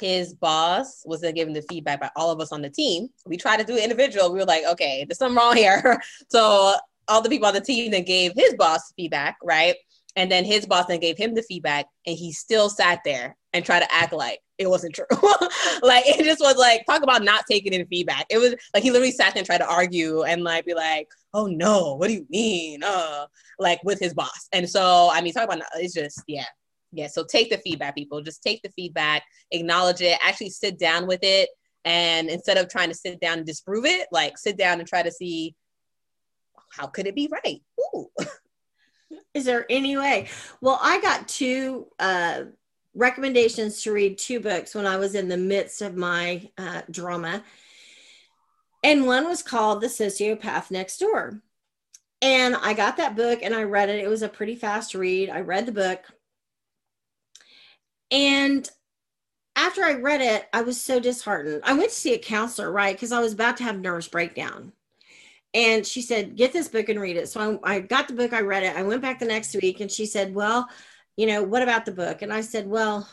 his 0.00 0.34
boss 0.34 1.02
was 1.04 1.20
then 1.20 1.34
giving 1.34 1.54
the 1.54 1.62
feedback 1.62 2.00
by 2.00 2.10
all 2.16 2.30
of 2.30 2.40
us 2.40 2.52
on 2.52 2.62
the 2.62 2.70
team. 2.70 3.08
We 3.24 3.36
tried 3.36 3.58
to 3.58 3.64
do 3.64 3.76
it 3.76 3.82
individual. 3.82 4.32
We 4.32 4.38
were 4.38 4.44
like, 4.44 4.64
okay, 4.64 5.04
there's 5.06 5.18
something 5.18 5.36
wrong 5.36 5.56
here. 5.56 6.00
so 6.30 6.74
all 7.08 7.22
the 7.22 7.28
people 7.28 7.46
on 7.46 7.54
the 7.54 7.60
team 7.60 7.90
then 7.90 8.04
gave 8.04 8.32
his 8.34 8.54
boss 8.54 8.92
feedback, 8.96 9.36
right? 9.42 9.76
And 10.16 10.30
then 10.30 10.44
his 10.44 10.66
boss 10.66 10.86
then 10.86 11.00
gave 11.00 11.18
him 11.18 11.34
the 11.34 11.42
feedback, 11.42 11.86
and 12.06 12.16
he 12.16 12.32
still 12.32 12.70
sat 12.70 13.00
there 13.04 13.36
and 13.52 13.64
tried 13.64 13.80
to 13.80 13.94
act 13.94 14.14
like 14.14 14.40
it 14.58 14.68
wasn't 14.68 14.94
true. 14.94 15.04
like 15.82 16.04
it 16.06 16.24
just 16.24 16.40
was 16.40 16.56
like 16.56 16.86
talk 16.86 17.02
about 17.02 17.22
not 17.22 17.44
taking 17.48 17.74
in 17.74 17.86
feedback. 17.86 18.24
It 18.30 18.38
was 18.38 18.54
like 18.72 18.82
he 18.82 18.90
literally 18.90 19.12
sat 19.12 19.34
there 19.34 19.40
and 19.40 19.46
tried 19.46 19.58
to 19.58 19.68
argue 19.68 20.22
and 20.22 20.42
like 20.42 20.64
be 20.64 20.72
like, 20.72 21.08
"Oh 21.34 21.46
no, 21.46 21.96
what 21.96 22.08
do 22.08 22.14
you 22.14 22.26
mean?" 22.30 22.82
Uh, 22.82 23.26
like 23.58 23.80
with 23.84 24.00
his 24.00 24.14
boss. 24.14 24.48
And 24.54 24.68
so 24.68 25.10
I 25.12 25.20
mean, 25.20 25.34
talk 25.34 25.44
about 25.44 25.60
it's 25.74 25.92
just 25.92 26.22
yeah, 26.26 26.46
yeah. 26.92 27.08
So 27.08 27.24
take 27.24 27.50
the 27.50 27.58
feedback, 27.58 27.94
people. 27.94 28.20
Just 28.22 28.42
take 28.42 28.62
the 28.62 28.70
feedback, 28.70 29.22
acknowledge 29.50 30.00
it, 30.00 30.18
actually 30.22 30.50
sit 30.50 30.78
down 30.78 31.06
with 31.06 31.20
it, 31.22 31.48
and 31.84 32.28
instead 32.28 32.58
of 32.58 32.68
trying 32.68 32.88
to 32.88 32.94
sit 32.94 33.20
down 33.20 33.38
and 33.38 33.46
disprove 33.46 33.84
it, 33.84 34.08
like 34.10 34.38
sit 34.38 34.56
down 34.56 34.80
and 34.80 34.88
try 34.88 35.02
to 35.02 35.10
see 35.10 35.54
how 36.70 36.86
could 36.86 37.06
it 37.06 37.14
be 37.14 37.28
right. 37.30 37.60
Ooh. 37.80 38.08
Is 39.34 39.44
there 39.44 39.66
any 39.70 39.96
way? 39.96 40.28
Well, 40.60 40.78
I 40.82 41.00
got 41.00 41.28
two 41.28 41.86
uh, 41.98 42.44
recommendations 42.94 43.82
to 43.82 43.92
read 43.92 44.18
two 44.18 44.40
books 44.40 44.74
when 44.74 44.86
I 44.86 44.96
was 44.96 45.14
in 45.14 45.28
the 45.28 45.36
midst 45.36 45.82
of 45.82 45.96
my 45.96 46.48
uh, 46.58 46.82
drama. 46.90 47.44
And 48.82 49.06
one 49.06 49.26
was 49.26 49.42
called 49.42 49.80
The 49.80 49.88
Sociopath 49.88 50.70
Next 50.70 50.98
Door. 50.98 51.42
And 52.22 52.56
I 52.56 52.72
got 52.72 52.96
that 52.96 53.14
book 53.14 53.40
and 53.42 53.54
I 53.54 53.64
read 53.64 53.90
it. 53.90 54.02
It 54.02 54.08
was 54.08 54.22
a 54.22 54.28
pretty 54.28 54.56
fast 54.56 54.94
read. 54.94 55.28
I 55.28 55.40
read 55.40 55.66
the 55.66 55.72
book. 55.72 56.00
And 58.10 58.68
after 59.56 59.82
I 59.82 59.94
read 59.94 60.20
it, 60.20 60.46
I 60.52 60.62
was 60.62 60.80
so 60.80 61.00
disheartened. 61.00 61.62
I 61.64 61.72
went 61.72 61.90
to 61.90 61.94
see 61.94 62.14
a 62.14 62.18
counselor, 62.18 62.70
right? 62.70 62.94
Because 62.94 63.12
I 63.12 63.20
was 63.20 63.32
about 63.32 63.56
to 63.58 63.64
have 63.64 63.78
nervous 63.80 64.08
breakdown. 64.08 64.72
And 65.54 65.86
she 65.86 66.02
said, 66.02 66.36
Get 66.36 66.52
this 66.52 66.68
book 66.68 66.88
and 66.88 67.00
read 67.00 67.16
it. 67.16 67.28
So 67.28 67.58
I, 67.64 67.76
I 67.76 67.80
got 67.80 68.08
the 68.08 68.14
book, 68.14 68.32
I 68.32 68.40
read 68.40 68.62
it. 68.62 68.76
I 68.76 68.82
went 68.82 69.00
back 69.00 69.18
the 69.18 69.24
next 69.24 69.54
week 69.54 69.80
and 69.80 69.90
she 69.90 70.04
said, 70.04 70.34
Well, 70.34 70.68
you 71.16 71.26
know, 71.26 71.42
what 71.42 71.62
about 71.62 71.86
the 71.86 71.92
book? 71.92 72.20
And 72.20 72.32
I 72.32 72.42
said, 72.42 72.68
Well, 72.68 73.08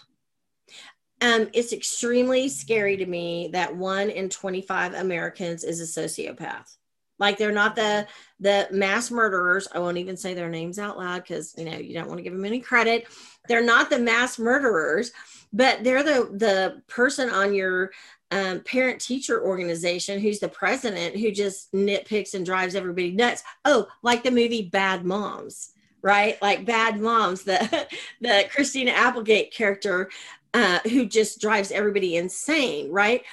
um, 1.21 1.49
it's 1.53 1.71
extremely 1.71 2.49
scary 2.49 2.97
to 2.97 3.06
me 3.06 3.49
that 3.53 3.75
one 3.77 4.10
in 4.10 4.27
25 4.27 4.93
Americans 4.93 5.63
is 5.63 5.79
a 5.79 6.01
sociopath. 6.01 6.75
Like 7.19 7.38
they're 7.38 7.52
not 7.52 7.76
the 7.76 8.08
the 8.39 8.67
mass 8.71 9.12
murderers. 9.12 9.67
I 9.73 9.80
won't 9.80 9.97
even 9.97 10.17
say 10.17 10.34
their 10.34 10.49
names 10.49 10.80
out 10.80 10.97
loud 10.97 11.23
because 11.23 11.54
you 11.58 11.65
know 11.65 11.78
you 11.78 11.93
don't 11.93 12.08
want 12.08 12.17
to 12.17 12.23
give 12.23 12.34
them 12.34 12.45
any 12.45 12.60
credit. 12.60 13.08
They're 13.47 13.63
not 13.63 13.89
the 13.89 13.99
mass 13.99 14.39
murderers, 14.39 15.12
but 15.52 15.84
they're 15.84 16.04
the 16.04 16.30
the 16.34 16.82
person 16.88 17.30
on 17.30 17.54
your 17.54 17.91
um, 18.32 18.62
parent 18.62 18.99
teacher 18.99 19.43
organization 19.45 20.19
who's 20.19 20.39
the 20.39 20.49
president 20.49 21.15
who 21.15 21.32
just 21.32 21.71
nitpicks 21.71 22.34
and 22.34 22.45
drives 22.45 22.73
everybody 22.73 23.12
nuts. 23.12 23.43
Oh, 23.63 23.88
like 24.02 24.23
the 24.23 24.32
movie 24.32 24.69
Bad 24.71 25.06
Moms, 25.06 25.71
right? 26.02 26.41
Like 26.41 26.65
Bad 26.65 26.99
Moms, 26.99 27.43
the 27.43 27.88
the 28.21 28.45
Christina 28.52 28.91
Applegate 28.91 29.54
character 29.54 30.10
uh, 30.54 30.80
who 30.89 31.06
just 31.06 31.39
drives 31.39 31.71
everybody 31.71 32.15
insane, 32.15 32.91
right? 32.91 33.23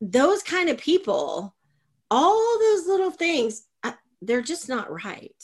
Those 0.00 0.42
kind 0.42 0.68
of 0.68 0.78
people, 0.78 1.54
all 2.14 2.58
those 2.60 2.86
little 2.86 3.10
things, 3.10 3.66
uh, 3.82 3.92
they're 4.22 4.40
just 4.40 4.68
not 4.68 5.04
right. 5.04 5.34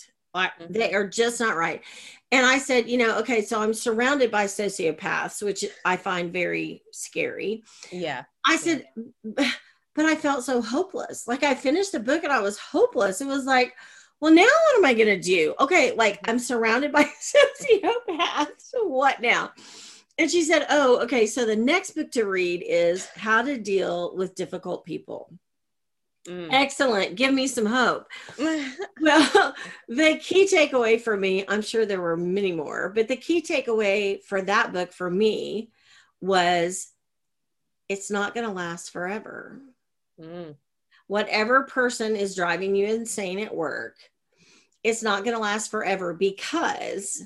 They 0.68 0.94
are 0.94 1.08
just 1.08 1.40
not 1.40 1.56
right. 1.56 1.82
And 2.30 2.46
I 2.46 2.58
said, 2.58 2.88
you 2.88 2.96
know, 2.96 3.18
okay, 3.18 3.42
so 3.42 3.60
I'm 3.60 3.74
surrounded 3.74 4.30
by 4.30 4.44
sociopaths, 4.44 5.42
which 5.42 5.64
I 5.84 5.96
find 5.96 6.32
very 6.32 6.82
scary. 6.92 7.64
Yeah. 7.90 8.22
I 8.46 8.56
said, 8.56 8.86
yeah. 9.24 9.50
but 9.96 10.06
I 10.06 10.14
felt 10.14 10.44
so 10.44 10.62
hopeless. 10.62 11.26
Like 11.26 11.42
I 11.42 11.54
finished 11.54 11.90
the 11.90 11.98
book 11.98 12.22
and 12.22 12.32
I 12.32 12.38
was 12.40 12.56
hopeless. 12.56 13.20
It 13.20 13.26
was 13.26 13.46
like, 13.46 13.74
well, 14.20 14.32
now 14.32 14.42
what 14.42 14.78
am 14.78 14.84
I 14.84 14.94
going 14.94 15.08
to 15.08 15.20
do? 15.20 15.54
Okay, 15.58 15.92
like 15.96 16.20
I'm 16.28 16.38
surrounded 16.38 16.92
by 16.92 17.02
sociopaths. 17.60 18.74
What 18.84 19.20
now? 19.20 19.50
And 20.18 20.30
she 20.30 20.42
said, 20.42 20.66
oh, 20.70 21.02
okay, 21.02 21.26
so 21.26 21.44
the 21.44 21.56
next 21.56 21.92
book 21.92 22.12
to 22.12 22.26
read 22.26 22.62
is 22.64 23.06
How 23.16 23.42
to 23.42 23.58
Deal 23.58 24.14
with 24.14 24.36
Difficult 24.36 24.84
People. 24.84 25.32
Mm. 26.28 26.48
Excellent. 26.52 27.16
Give 27.16 27.32
me 27.32 27.46
some 27.46 27.66
hope. 27.66 28.06
well, 28.38 29.54
the 29.88 30.18
key 30.18 30.46
takeaway 30.46 31.00
for 31.00 31.16
me, 31.16 31.44
I'm 31.48 31.62
sure 31.62 31.86
there 31.86 32.00
were 32.00 32.16
many 32.16 32.52
more, 32.52 32.90
but 32.94 33.08
the 33.08 33.16
key 33.16 33.42
takeaway 33.42 34.22
for 34.22 34.42
that 34.42 34.72
book 34.72 34.92
for 34.92 35.10
me 35.10 35.70
was 36.20 36.92
it's 37.88 38.10
not 38.10 38.34
going 38.34 38.46
to 38.46 38.52
last 38.52 38.90
forever. 38.90 39.60
Mm. 40.20 40.56
Whatever 41.06 41.64
person 41.64 42.14
is 42.14 42.36
driving 42.36 42.76
you 42.76 42.86
insane 42.86 43.40
at 43.40 43.54
work, 43.54 43.96
it's 44.84 45.02
not 45.02 45.24
going 45.24 45.34
to 45.34 45.42
last 45.42 45.70
forever 45.70 46.14
because 46.14 47.22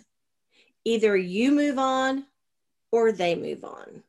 either 0.85 1.17
you 1.17 1.51
move 1.51 1.79
on 1.79 2.25
or 2.91 3.13
they 3.13 3.35
move 3.35 3.65
on. 3.65 4.03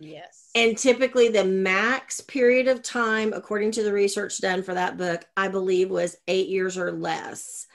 Yes. 0.00 0.50
And 0.54 0.78
typically, 0.78 1.28
the 1.28 1.44
max 1.44 2.20
period 2.20 2.68
of 2.68 2.82
time, 2.82 3.32
according 3.32 3.72
to 3.72 3.82
the 3.82 3.92
research 3.92 4.38
done 4.38 4.62
for 4.62 4.74
that 4.74 4.96
book, 4.96 5.24
I 5.36 5.48
believe 5.48 5.90
was 5.90 6.16
eight 6.28 6.48
years 6.48 6.78
or 6.78 6.92
less. 6.92 7.66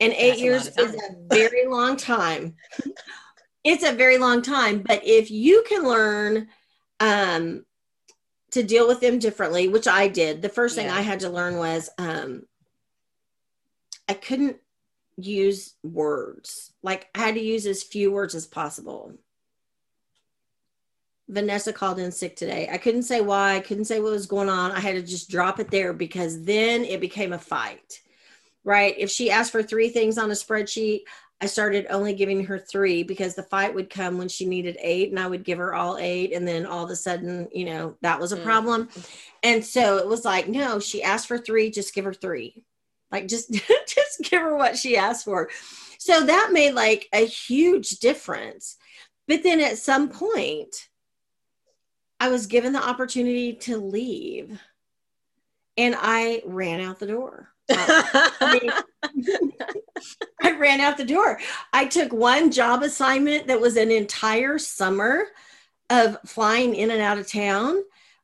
And 0.00 0.12
eight 0.12 0.30
That's 0.30 0.40
years 0.40 0.66
is 0.68 0.94
a 0.94 1.34
very 1.34 1.66
long 1.68 1.96
time. 1.96 2.56
it's 3.62 3.84
a 3.84 3.92
very 3.92 4.18
long 4.18 4.42
time. 4.42 4.82
But 4.82 5.02
if 5.04 5.30
you 5.30 5.64
can 5.68 5.84
learn 5.84 6.48
um, 7.00 7.64
to 8.52 8.62
deal 8.62 8.88
with 8.88 9.00
them 9.00 9.18
differently, 9.18 9.68
which 9.68 9.86
I 9.88 10.08
did, 10.08 10.40
the 10.40 10.48
first 10.48 10.76
thing 10.76 10.86
yeah. 10.86 10.96
I 10.96 11.02
had 11.02 11.20
to 11.20 11.30
learn 11.30 11.58
was 11.58 11.90
um, 11.98 12.44
I 14.08 14.14
couldn't 14.14 14.56
use 15.18 15.74
words. 15.82 16.72
Like 16.82 17.08
I 17.14 17.18
had 17.18 17.34
to 17.34 17.40
use 17.40 17.66
as 17.66 17.82
few 17.82 18.12
words 18.12 18.34
as 18.34 18.46
possible. 18.46 19.12
Vanessa 21.28 21.72
called 21.72 21.98
in 21.98 22.12
sick 22.12 22.36
today. 22.36 22.68
I 22.70 22.78
couldn't 22.78 23.02
say 23.02 23.20
why, 23.20 23.56
I 23.56 23.60
couldn't 23.60 23.86
say 23.86 24.00
what 24.00 24.12
was 24.12 24.26
going 24.26 24.48
on. 24.48 24.70
I 24.70 24.80
had 24.80 24.94
to 24.94 25.02
just 25.02 25.28
drop 25.30 25.58
it 25.58 25.70
there 25.70 25.92
because 25.92 26.44
then 26.44 26.84
it 26.84 27.00
became 27.00 27.32
a 27.32 27.38
fight, 27.38 28.00
right? 28.64 28.94
If 28.96 29.10
she 29.10 29.30
asked 29.30 29.52
for 29.52 29.62
three 29.62 29.88
things 29.88 30.18
on 30.18 30.30
a 30.30 30.34
spreadsheet, 30.34 31.02
I 31.40 31.46
started 31.46 31.86
only 31.90 32.14
giving 32.14 32.44
her 32.46 32.58
three 32.58 33.02
because 33.02 33.34
the 33.34 33.42
fight 33.42 33.74
would 33.74 33.90
come 33.90 34.16
when 34.16 34.28
she 34.28 34.46
needed 34.46 34.78
eight 34.80 35.10
and 35.10 35.18
I 35.20 35.26
would 35.26 35.44
give 35.44 35.58
her 35.58 35.74
all 35.74 35.98
eight. 35.98 36.32
And 36.32 36.48
then 36.48 36.64
all 36.64 36.84
of 36.84 36.90
a 36.90 36.96
sudden, 36.96 37.48
you 37.52 37.66
know, 37.66 37.96
that 38.00 38.20
was 38.20 38.32
a 38.32 38.38
mm. 38.38 38.44
problem. 38.44 38.88
And 39.42 39.62
so 39.62 39.98
it 39.98 40.06
was 40.06 40.24
like, 40.24 40.48
no, 40.48 40.78
she 40.78 41.02
asked 41.02 41.28
for 41.28 41.36
three, 41.36 41.70
just 41.70 41.94
give 41.94 42.06
her 42.06 42.14
three. 42.14 42.64
Like 43.12 43.28
just, 43.28 43.52
just 43.52 44.22
give 44.22 44.40
her 44.40 44.56
what 44.56 44.78
she 44.78 44.96
asked 44.96 45.26
for. 45.26 45.50
So 45.98 46.24
that 46.24 46.50
made 46.52 46.72
like 46.72 47.08
a 47.12 47.26
huge 47.26 47.98
difference. 47.98 48.76
But 49.28 49.42
then 49.42 49.60
at 49.60 49.76
some 49.76 50.08
point, 50.08 50.88
I 52.18 52.28
was 52.28 52.46
given 52.46 52.72
the 52.72 52.86
opportunity 52.86 53.54
to 53.54 53.76
leave 53.76 54.58
and 55.76 55.94
I 55.98 56.42
ran 56.46 56.80
out 56.80 56.98
the 56.98 57.06
door. 57.06 57.50
I, 57.70 58.82
I 60.42 60.52
ran 60.52 60.80
out 60.80 60.96
the 60.96 61.04
door. 61.04 61.38
I 61.72 61.86
took 61.86 62.12
one 62.12 62.50
job 62.50 62.82
assignment 62.82 63.48
that 63.48 63.60
was 63.60 63.76
an 63.76 63.90
entire 63.90 64.58
summer 64.58 65.24
of 65.90 66.16
flying 66.24 66.74
in 66.74 66.90
and 66.90 67.00
out 67.00 67.18
of 67.18 67.30
town, 67.30 67.82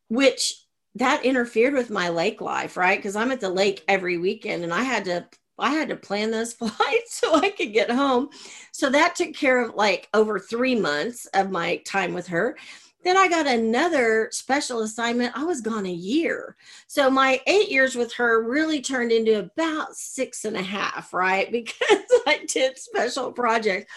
which 0.08 0.54
that 0.94 1.24
interfered 1.24 1.74
with 1.74 1.90
my 1.90 2.08
lake 2.08 2.40
life, 2.40 2.76
right? 2.76 2.98
Because 2.98 3.16
I'm 3.16 3.32
at 3.32 3.40
the 3.40 3.50
lake 3.50 3.84
every 3.88 4.18
weekend 4.18 4.64
and 4.64 4.72
I 4.72 4.82
had 4.82 5.04
to 5.06 5.26
I 5.58 5.70
had 5.70 5.90
to 5.90 5.96
plan 5.96 6.30
those 6.30 6.52
flights 6.54 7.20
so 7.20 7.34
I 7.34 7.50
could 7.50 7.72
get 7.72 7.90
home. 7.90 8.30
So 8.72 8.90
that 8.90 9.14
took 9.14 9.34
care 9.34 9.62
of 9.62 9.74
like 9.74 10.08
over 10.14 10.38
three 10.38 10.74
months 10.74 11.26
of 11.26 11.50
my 11.50 11.76
time 11.86 12.14
with 12.14 12.28
her. 12.28 12.56
Then 13.04 13.16
I 13.16 13.28
got 13.28 13.46
another 13.46 14.28
special 14.30 14.82
assignment. 14.82 15.36
I 15.36 15.44
was 15.44 15.60
gone 15.60 15.86
a 15.86 15.92
year. 15.92 16.56
So 16.86 17.10
my 17.10 17.40
eight 17.46 17.70
years 17.70 17.96
with 17.96 18.12
her 18.14 18.42
really 18.42 18.80
turned 18.80 19.12
into 19.12 19.38
about 19.38 19.96
six 19.96 20.44
and 20.44 20.56
a 20.56 20.62
half, 20.62 21.12
right? 21.12 21.50
Because 21.52 22.22
I 22.26 22.44
did 22.46 22.78
special 22.78 23.32
projects. 23.32 23.92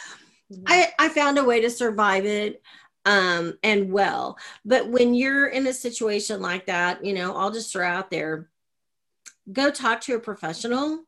Mm-hmm. 0.51 0.63
I, 0.67 0.89
I 0.99 1.09
found 1.09 1.37
a 1.37 1.43
way 1.43 1.61
to 1.61 1.69
survive 1.69 2.25
it 2.25 2.61
um, 3.05 3.57
and 3.63 3.91
well. 3.91 4.37
But 4.63 4.89
when 4.89 5.13
you're 5.13 5.47
in 5.47 5.67
a 5.67 5.73
situation 5.73 6.41
like 6.41 6.65
that, 6.65 7.03
you 7.05 7.13
know, 7.13 7.35
I'll 7.35 7.51
just 7.51 7.71
throw 7.71 7.87
out 7.87 8.09
there 8.09 8.49
go 9.51 9.71
talk 9.71 10.01
to 10.01 10.15
a 10.15 10.19
professional. 10.19 11.03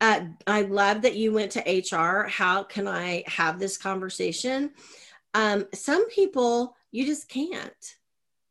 Uh, 0.00 0.20
I 0.46 0.62
love 0.62 1.02
that 1.02 1.16
you 1.16 1.32
went 1.32 1.52
to 1.52 1.96
HR. 1.96 2.28
How 2.28 2.62
can 2.62 2.86
I 2.86 3.24
have 3.26 3.58
this 3.58 3.76
conversation? 3.76 4.72
Um, 5.34 5.66
some 5.74 6.08
people 6.08 6.76
you 6.90 7.04
just 7.04 7.28
can't, 7.28 7.96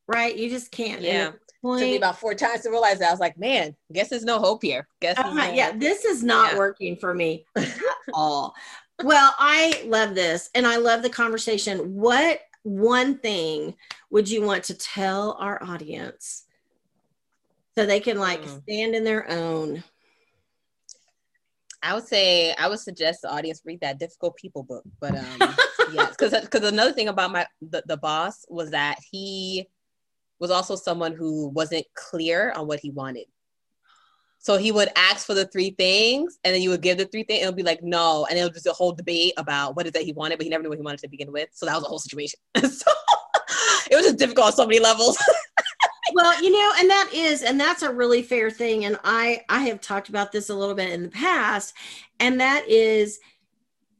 right? 0.07 0.35
You 0.35 0.49
just 0.49 0.71
can't. 0.71 1.01
Yeah. 1.01 1.31
Point, 1.61 1.79
took 1.79 1.89
me 1.89 1.97
about 1.97 2.19
four 2.19 2.35
times 2.35 2.61
to 2.61 2.69
realize 2.69 2.99
that 2.99 3.07
I 3.07 3.11
was 3.11 3.19
like, 3.19 3.37
man, 3.37 3.75
guess 3.91 4.09
there's 4.09 4.23
no 4.23 4.39
hope 4.39 4.61
here. 4.61 4.87
Guess 5.01 5.17
uh, 5.17 5.33
no 5.33 5.51
yeah, 5.51 5.71
this 5.75 6.05
is 6.05 6.23
not 6.23 6.53
yeah. 6.53 6.57
working 6.57 6.95
for 6.95 7.13
me 7.13 7.45
at 7.55 7.75
all. 8.13 8.53
Well, 9.03 9.33
I 9.37 9.83
love 9.85 10.15
this 10.15 10.49
and 10.55 10.65
I 10.65 10.77
love 10.77 11.01
the 11.01 11.09
conversation. 11.09 11.95
What 11.95 12.39
one 12.63 13.17
thing 13.17 13.75
would 14.09 14.29
you 14.29 14.41
want 14.41 14.65
to 14.65 14.73
tell 14.73 15.37
our 15.39 15.61
audience 15.63 16.43
so 17.75 17.85
they 17.85 17.99
can 17.99 18.19
like 18.19 18.43
mm. 18.43 18.61
stand 18.63 18.95
in 18.95 19.03
their 19.03 19.29
own? 19.29 19.83
I 21.81 21.93
would 21.93 22.07
say 22.07 22.53
I 22.53 22.67
would 22.67 22.79
suggest 22.79 23.21
the 23.21 23.31
audience 23.31 23.61
read 23.65 23.81
that 23.81 23.99
difficult 23.99 24.35
people 24.35 24.63
book, 24.63 24.83
but 24.99 25.15
um 25.15 25.55
yes, 25.91 26.15
because 26.17 26.39
because 26.41 26.67
another 26.67 26.91
thing 26.91 27.07
about 27.07 27.31
my 27.31 27.45
the, 27.61 27.83
the 27.85 27.97
boss 27.97 28.45
was 28.49 28.71
that 28.71 28.97
he 29.11 29.67
was 30.39 30.51
also 30.51 30.75
someone 30.75 31.13
who 31.13 31.49
wasn't 31.49 31.85
clear 31.95 32.51
on 32.55 32.67
what 32.67 32.79
he 32.79 32.91
wanted. 32.91 33.25
So 34.39 34.57
he 34.57 34.71
would 34.71 34.89
ask 34.95 35.25
for 35.25 35.33
the 35.33 35.47
three 35.47 35.71
things, 35.71 36.37
and 36.43 36.53
then 36.53 36.61
you 36.61 36.69
would 36.69 36.81
give 36.81 36.97
the 36.97 37.05
three 37.05 37.23
things, 37.23 37.39
and 37.39 37.47
it'll 37.47 37.55
be 37.57 37.63
like 37.63 37.83
no, 37.83 38.25
and 38.29 38.37
it'll 38.37 38.51
just 38.51 38.67
a 38.67 38.71
whole 38.71 38.91
debate 38.91 39.33
about 39.37 39.75
what 39.75 39.85
is 39.85 39.93
that 39.93 40.03
he 40.03 40.13
wanted, 40.13 40.37
but 40.37 40.43
he 40.43 40.49
never 40.49 40.63
knew 40.63 40.69
what 40.69 40.77
he 40.77 40.83
wanted 40.83 40.99
to 41.01 41.09
begin 41.09 41.31
with. 41.31 41.49
So 41.53 41.65
that 41.65 41.75
was 41.75 41.83
a 41.83 41.87
whole 41.87 41.99
situation. 41.99 42.39
so 42.57 42.91
it 43.91 43.95
was 43.95 44.05
just 44.05 44.17
difficult 44.17 44.47
on 44.47 44.53
so 44.53 44.67
many 44.67 44.79
levels. 44.79 45.17
well, 46.13 46.41
you 46.41 46.51
know, 46.51 46.71
and 46.79 46.89
that 46.89 47.09
is, 47.13 47.41
and 47.43 47.59
that's 47.59 47.81
a 47.81 47.93
really 47.93 48.21
fair 48.21 48.49
thing. 48.51 48.85
And 48.85 48.97
I 49.03 49.41
I 49.49 49.63
have 49.63 49.81
talked 49.81 50.09
about 50.09 50.31
this 50.31 50.49
a 50.49 50.55
little 50.55 50.75
bit 50.75 50.91
in 50.91 51.03
the 51.03 51.09
past, 51.09 51.73
and 52.19 52.39
that 52.39 52.69
is 52.69 53.19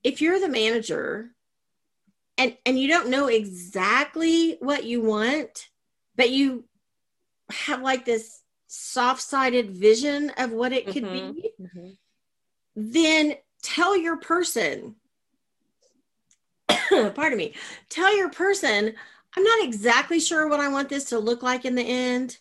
if 0.04 0.22
you're 0.22 0.40
the 0.40 0.50
manager 0.50 1.32
and 2.38 2.56
and 2.66 2.80
you 2.80 2.88
don't 2.88 3.10
know 3.10 3.28
exactly 3.28 4.58
what 4.60 4.84
you 4.84 5.02
want 5.02 5.70
but 6.16 6.30
you 6.30 6.66
have 7.50 7.82
like 7.82 8.06
this 8.06 8.42
soft-sided 8.68 9.72
vision 9.72 10.32
of 10.38 10.52
what 10.52 10.74
it 10.74 10.86
could 10.86 11.04
mm-hmm. 11.04 11.32
be 11.32 11.52
mm-hmm. 11.62 11.90
then 12.76 13.34
tell 13.62 13.96
your 13.96 14.18
person 14.18 14.96
pardon 16.90 17.38
me 17.38 17.54
tell 17.90 18.16
your 18.16 18.30
person 18.30 18.94
i'm 19.36 19.44
not 19.44 19.64
exactly 19.64 20.20
sure 20.20 20.48
what 20.48 20.60
i 20.60 20.68
want 20.68 20.90
this 20.90 21.06
to 21.06 21.20
look 21.20 21.42
like 21.42 21.66
in 21.66 21.76
the 21.76 21.82
end 21.82 22.38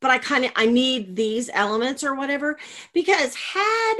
but 0.00 0.10
i 0.10 0.18
kind 0.18 0.44
of 0.44 0.52
i 0.54 0.66
need 0.66 1.16
these 1.16 1.48
elements 1.52 2.04
or 2.04 2.14
whatever 2.14 2.58
because 2.92 3.34
had 3.34 3.94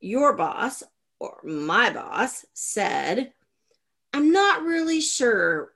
your 0.00 0.34
boss 0.34 0.82
or 1.22 1.38
my 1.44 1.88
boss 1.88 2.44
said, 2.52 3.32
I'm 4.12 4.32
not 4.32 4.64
really 4.64 5.00
sure, 5.00 5.72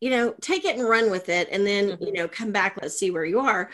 you 0.00 0.08
know, 0.08 0.34
take 0.40 0.64
it 0.64 0.78
and 0.78 0.88
run 0.88 1.10
with 1.10 1.28
it 1.28 1.48
and 1.52 1.66
then, 1.66 1.90
mm-hmm. 1.90 2.04
you 2.04 2.12
know, 2.14 2.26
come 2.26 2.52
back, 2.52 2.78
let's 2.80 2.98
see 2.98 3.10
where 3.10 3.26
you 3.26 3.38
are. 3.40 3.70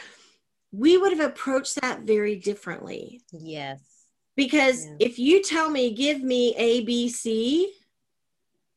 We 0.73 0.99
would 0.99 1.17
have 1.17 1.31
approached 1.31 1.81
that 1.81 2.01
very 2.01 2.35
differently. 2.35 3.23
Yes. 3.31 3.81
Because 4.35 4.85
yeah. 4.87 4.97
if 4.99 5.21
you 5.21 5.41
tell 5.41 5.71
me, 5.71 5.93
give 5.95 6.21
me 6.21 6.57
ABC, 6.59 7.67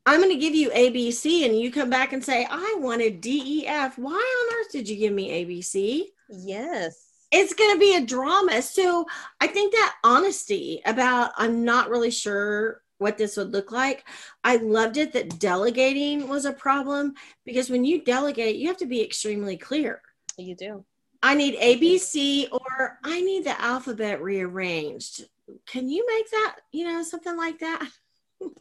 I'm 0.05 0.19
going 0.19 0.31
to 0.31 0.39
give 0.39 0.53
you 0.53 0.69
ABC, 0.69 1.45
and 1.45 1.59
you 1.59 1.71
come 1.71 1.89
back 1.89 2.13
and 2.13 2.23
say, 2.23 2.45
I 2.47 2.75
wanted 2.77 3.21
DEF. 3.21 3.97
Why 3.97 4.11
on 4.11 4.59
earth 4.59 4.71
did 4.71 4.87
you 4.87 4.97
give 4.97 5.13
me 5.13 5.43
ABC? 5.43 6.03
Yes 6.29 7.14
it's 7.31 7.53
going 7.53 7.73
to 7.73 7.79
be 7.79 7.95
a 7.95 8.05
drama. 8.05 8.61
So 8.61 9.05
I 9.41 9.47
think 9.47 9.73
that 9.73 9.95
honesty 10.03 10.81
about 10.85 11.31
I'm 11.37 11.63
not 11.63 11.89
really 11.89 12.11
sure 12.11 12.81
what 12.97 13.17
this 13.17 13.37
would 13.37 13.51
look 13.51 13.71
like. 13.71 14.05
I 14.43 14.57
loved 14.57 14.97
it 14.97 15.13
that 15.13 15.39
delegating 15.39 16.27
was 16.27 16.45
a 16.45 16.53
problem 16.53 17.13
because 17.45 17.69
when 17.69 17.83
you 17.83 18.03
delegate, 18.03 18.55
you 18.55 18.67
have 18.67 18.77
to 18.77 18.85
be 18.85 19.03
extremely 19.03 19.57
clear. 19.57 20.01
You 20.37 20.55
do. 20.55 20.85
I 21.21 21.33
need 21.33 21.59
ABC 21.59 22.45
mm-hmm. 22.45 22.55
or 22.55 22.99
I 23.03 23.21
need 23.21 23.45
the 23.45 23.59
alphabet 23.59 24.21
rearranged. 24.21 25.25
Can 25.65 25.89
you 25.89 26.05
make 26.07 26.29
that, 26.31 26.57
you 26.71 26.85
know, 26.85 27.03
something 27.03 27.35
like 27.35 27.59
that? 27.59 27.87
and 28.41 28.51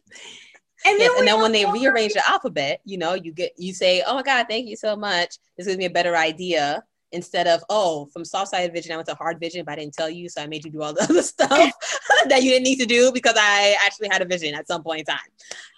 then, 0.83 0.99
yes, 0.99 1.19
and 1.19 1.27
then 1.27 1.41
when 1.41 1.51
they 1.51 1.65
rearrange 1.65 2.13
the 2.13 2.27
alphabet, 2.27 2.81
you 2.85 2.97
know, 2.97 3.13
you 3.13 3.31
get 3.31 3.53
you 3.57 3.73
say, 3.73 4.03
"Oh 4.05 4.15
my 4.15 4.23
God, 4.23 4.45
thank 4.49 4.67
you 4.67 4.75
so 4.75 4.95
much. 4.95 5.37
This 5.57 5.67
gives 5.67 5.77
me 5.77 5.85
a 5.85 5.89
better 5.89 6.15
idea 6.15 6.83
instead 7.15 7.47
of 7.47 7.63
oh 7.69 8.05
from 8.07 8.23
soft 8.23 8.51
sided 8.51 8.73
vision 8.73 8.91
i 8.91 8.95
went 8.95 9.07
to 9.07 9.15
hard 9.15 9.39
vision 9.39 9.63
but 9.65 9.73
i 9.73 9.75
didn't 9.75 9.93
tell 9.93 10.09
you 10.09 10.29
so 10.29 10.41
i 10.41 10.47
made 10.47 10.63
you 10.63 10.71
do 10.71 10.81
all 10.81 10.93
the 10.93 11.03
other 11.09 11.21
stuff 11.21 11.49
that 12.29 12.43
you 12.43 12.51
didn't 12.51 12.63
need 12.63 12.79
to 12.79 12.85
do 12.85 13.11
because 13.11 13.35
i 13.37 13.75
actually 13.83 14.09
had 14.11 14.21
a 14.21 14.25
vision 14.25 14.53
at 14.53 14.67
some 14.67 14.83
point 14.83 14.99
in 14.99 15.05
time 15.05 15.31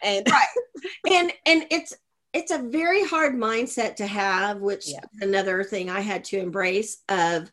and 0.03 0.27
right 0.31 1.13
and 1.13 1.31
and 1.45 1.65
it's 1.71 1.93
it's 2.33 2.51
a 2.51 2.57
very 2.57 3.05
hard 3.05 3.35
mindset 3.35 3.95
to 3.95 4.05
have 4.05 4.57
which 4.57 4.89
yeah. 4.89 4.99
another 5.21 5.63
thing 5.63 5.89
i 5.89 5.99
had 5.99 6.23
to 6.23 6.37
embrace 6.37 6.97
of 7.09 7.51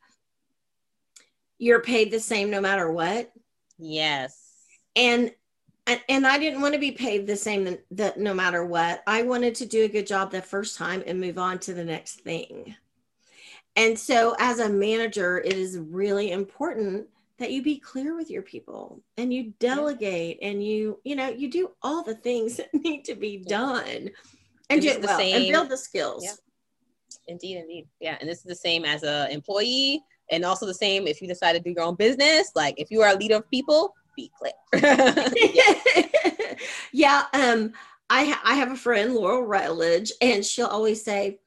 you're 1.59 1.81
paid 1.81 2.11
the 2.11 2.21
same 2.21 2.51
no 2.51 2.61
matter 2.61 2.91
what 2.91 3.31
yes 3.79 4.41
and 4.97 5.31
and 6.09 6.27
I 6.27 6.39
didn't 6.39 6.63
want 6.63 6.73
to 6.73 6.81
be 6.81 6.93
paid 6.93 7.27
the 7.27 7.37
same 7.37 7.77
that 7.91 8.19
no 8.19 8.33
matter 8.33 8.65
what. 8.65 9.03
I 9.07 9.23
wanted 9.23 9.55
to 9.57 9.67
do 9.67 9.85
a 9.85 9.89
good 9.89 10.07
job 10.07 10.31
the 10.31 10.41
first 10.41 10.79
time 10.79 11.03
and 11.07 11.21
move 11.21 11.37
on 11.37 11.59
to 11.61 11.75
the 11.75 11.85
next 11.85 12.21
thing. 12.21 12.75
And 13.77 13.99
so, 13.99 14.37
as 14.39 14.61
a 14.61 14.69
manager, 14.69 15.39
it 15.39 15.55
is 15.55 15.79
really 15.79 16.31
important 16.31 17.07
that 17.39 17.51
you 17.51 17.63
be 17.63 17.79
clear 17.79 18.17
with 18.17 18.31
your 18.31 18.43
people 18.43 19.03
and 19.17 19.33
you 19.33 19.53
delegate 19.59 20.39
yeah. 20.41 20.49
and 20.49 20.65
you, 20.65 21.01
you 21.05 21.17
know, 21.17 21.29
you 21.29 21.51
do 21.51 21.71
all 21.83 22.03
the 22.03 22.15
things 22.15 22.57
that 22.59 22.73
need 22.73 23.05
to 23.05 23.15
be 23.15 23.39
done 23.39 24.11
and 24.71 24.81
do 24.81 24.89
it 24.89 25.03
well 25.03 25.19
same, 25.19 25.37
and 25.37 25.53
build 25.53 25.69
the 25.69 25.77
skills. 25.77 26.25
Yeah. 26.25 26.33
Indeed, 27.27 27.59
indeed. 27.59 27.89
Yeah. 28.01 28.17
And 28.21 28.29
this 28.29 28.39
is 28.39 28.45
the 28.45 28.55
same 28.55 28.85
as 28.85 29.03
a 29.03 29.29
employee 29.31 30.03
and 30.31 30.45
also 30.45 30.67
the 30.67 30.75
same 30.75 31.07
if 31.07 31.21
you 31.21 31.29
decide 31.29 31.55
to 31.55 31.61
do 31.61 31.71
your 31.71 31.83
own 31.83 31.97
business. 31.97 32.53
Like 32.55 32.75
if 32.79 32.91
you 32.91 33.03
are 33.03 33.15
a 33.15 33.17
leader 33.17 33.37
of 33.37 33.51
people, 33.51 33.95
be 34.17 34.31
clear. 34.39 34.53
yeah. 36.93 37.25
Um, 37.33 37.73
I, 38.11 38.27
ha- 38.27 38.43
I 38.45 38.55
have 38.55 38.71
a 38.71 38.77
friend, 38.77 39.15
Laurel 39.15 39.43
Rutledge, 39.43 40.13
and 40.21 40.45
she'll 40.45 40.67
always 40.67 41.03
say, 41.03 41.39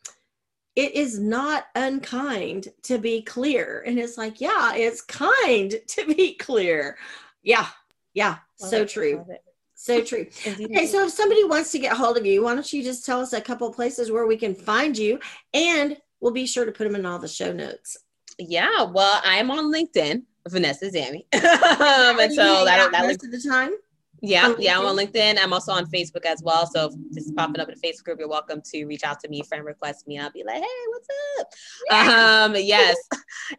it 0.78 0.94
is 0.94 1.18
not 1.18 1.66
unkind 1.74 2.68
to 2.84 3.00
be 3.00 3.24
clear. 3.24 3.84
And 3.88 3.98
it's 3.98 4.16
like, 4.16 4.40
yeah, 4.40 4.76
it's 4.76 5.02
kind 5.02 5.76
to 5.88 6.06
be 6.06 6.36
clear. 6.36 6.98
Yeah, 7.42 7.68
yeah, 8.14 8.38
love 8.62 8.70
so 8.70 8.82
it, 8.84 8.90
true. 8.90 9.26
So 9.74 10.04
true. 10.04 10.28
Okay, 10.48 10.86
so 10.86 11.06
if 11.06 11.12
somebody 11.12 11.44
wants 11.44 11.72
to 11.72 11.80
get 11.80 11.98
hold 11.98 12.18
of 12.18 12.26
you, 12.26 12.44
why 12.44 12.54
don't 12.54 12.72
you 12.72 12.84
just 12.84 13.06
tell 13.06 13.20
us 13.20 13.34
a 13.34 13.42
couple 13.42 13.72
places 13.74 14.12
where 14.12 14.28
we 14.28 14.38
can 14.38 14.54
find 14.54 14.96
you 14.98 15.20
and 15.54 15.98
we'll 16.20 16.32
be 16.32 16.46
sure 16.46 16.66
to 16.66 16.72
put 16.72 16.84
them 16.84 16.96
in 16.96 17.06
all 17.06 17.20
the 17.20 17.28
show 17.28 17.52
notes. 17.52 17.98
Yeah, 18.38 18.84
well, 18.84 19.20
I'm 19.26 19.50
on 19.50 19.74
LinkedIn, 19.74 20.22
Vanessa 20.48 20.92
Zammy. 20.92 21.26
um, 21.34 22.20
and 22.20 22.34
so 22.34 22.66
that, 22.66 22.92
that 22.92 23.08
most 23.08 23.24
of 23.24 23.32
the 23.32 23.42
time. 23.42 23.72
Yeah, 24.22 24.56
yeah, 24.58 24.80
I'm 24.80 24.86
on 24.86 24.96
LinkedIn. 24.96 25.38
I'm 25.40 25.54
also 25.54 25.72
on 25.72 25.86
Facebook 25.86 26.26
as 26.26 26.42
well. 26.42 26.66
So 26.66 26.88
if 26.88 26.94
this 27.12 27.26
is 27.26 27.32
popping 27.34 27.60
up 27.60 27.70
in 27.70 27.76
the 27.80 27.88
Facebook 27.88 28.04
group, 28.04 28.20
you're 28.20 28.28
welcome 28.28 28.62
to 28.72 28.86
reach 28.86 29.04
out 29.04 29.20
to 29.20 29.30
me, 29.30 29.44
friend 29.44 29.64
request 29.64 30.08
me. 30.08 30.18
I'll 30.18 30.32
be 30.32 30.44
like, 30.44 30.56
hey, 30.56 30.68
what's 30.90 31.08
up? 31.40 31.48
Yeah. 31.92 32.44
Um, 32.46 32.56
yes. 32.56 32.98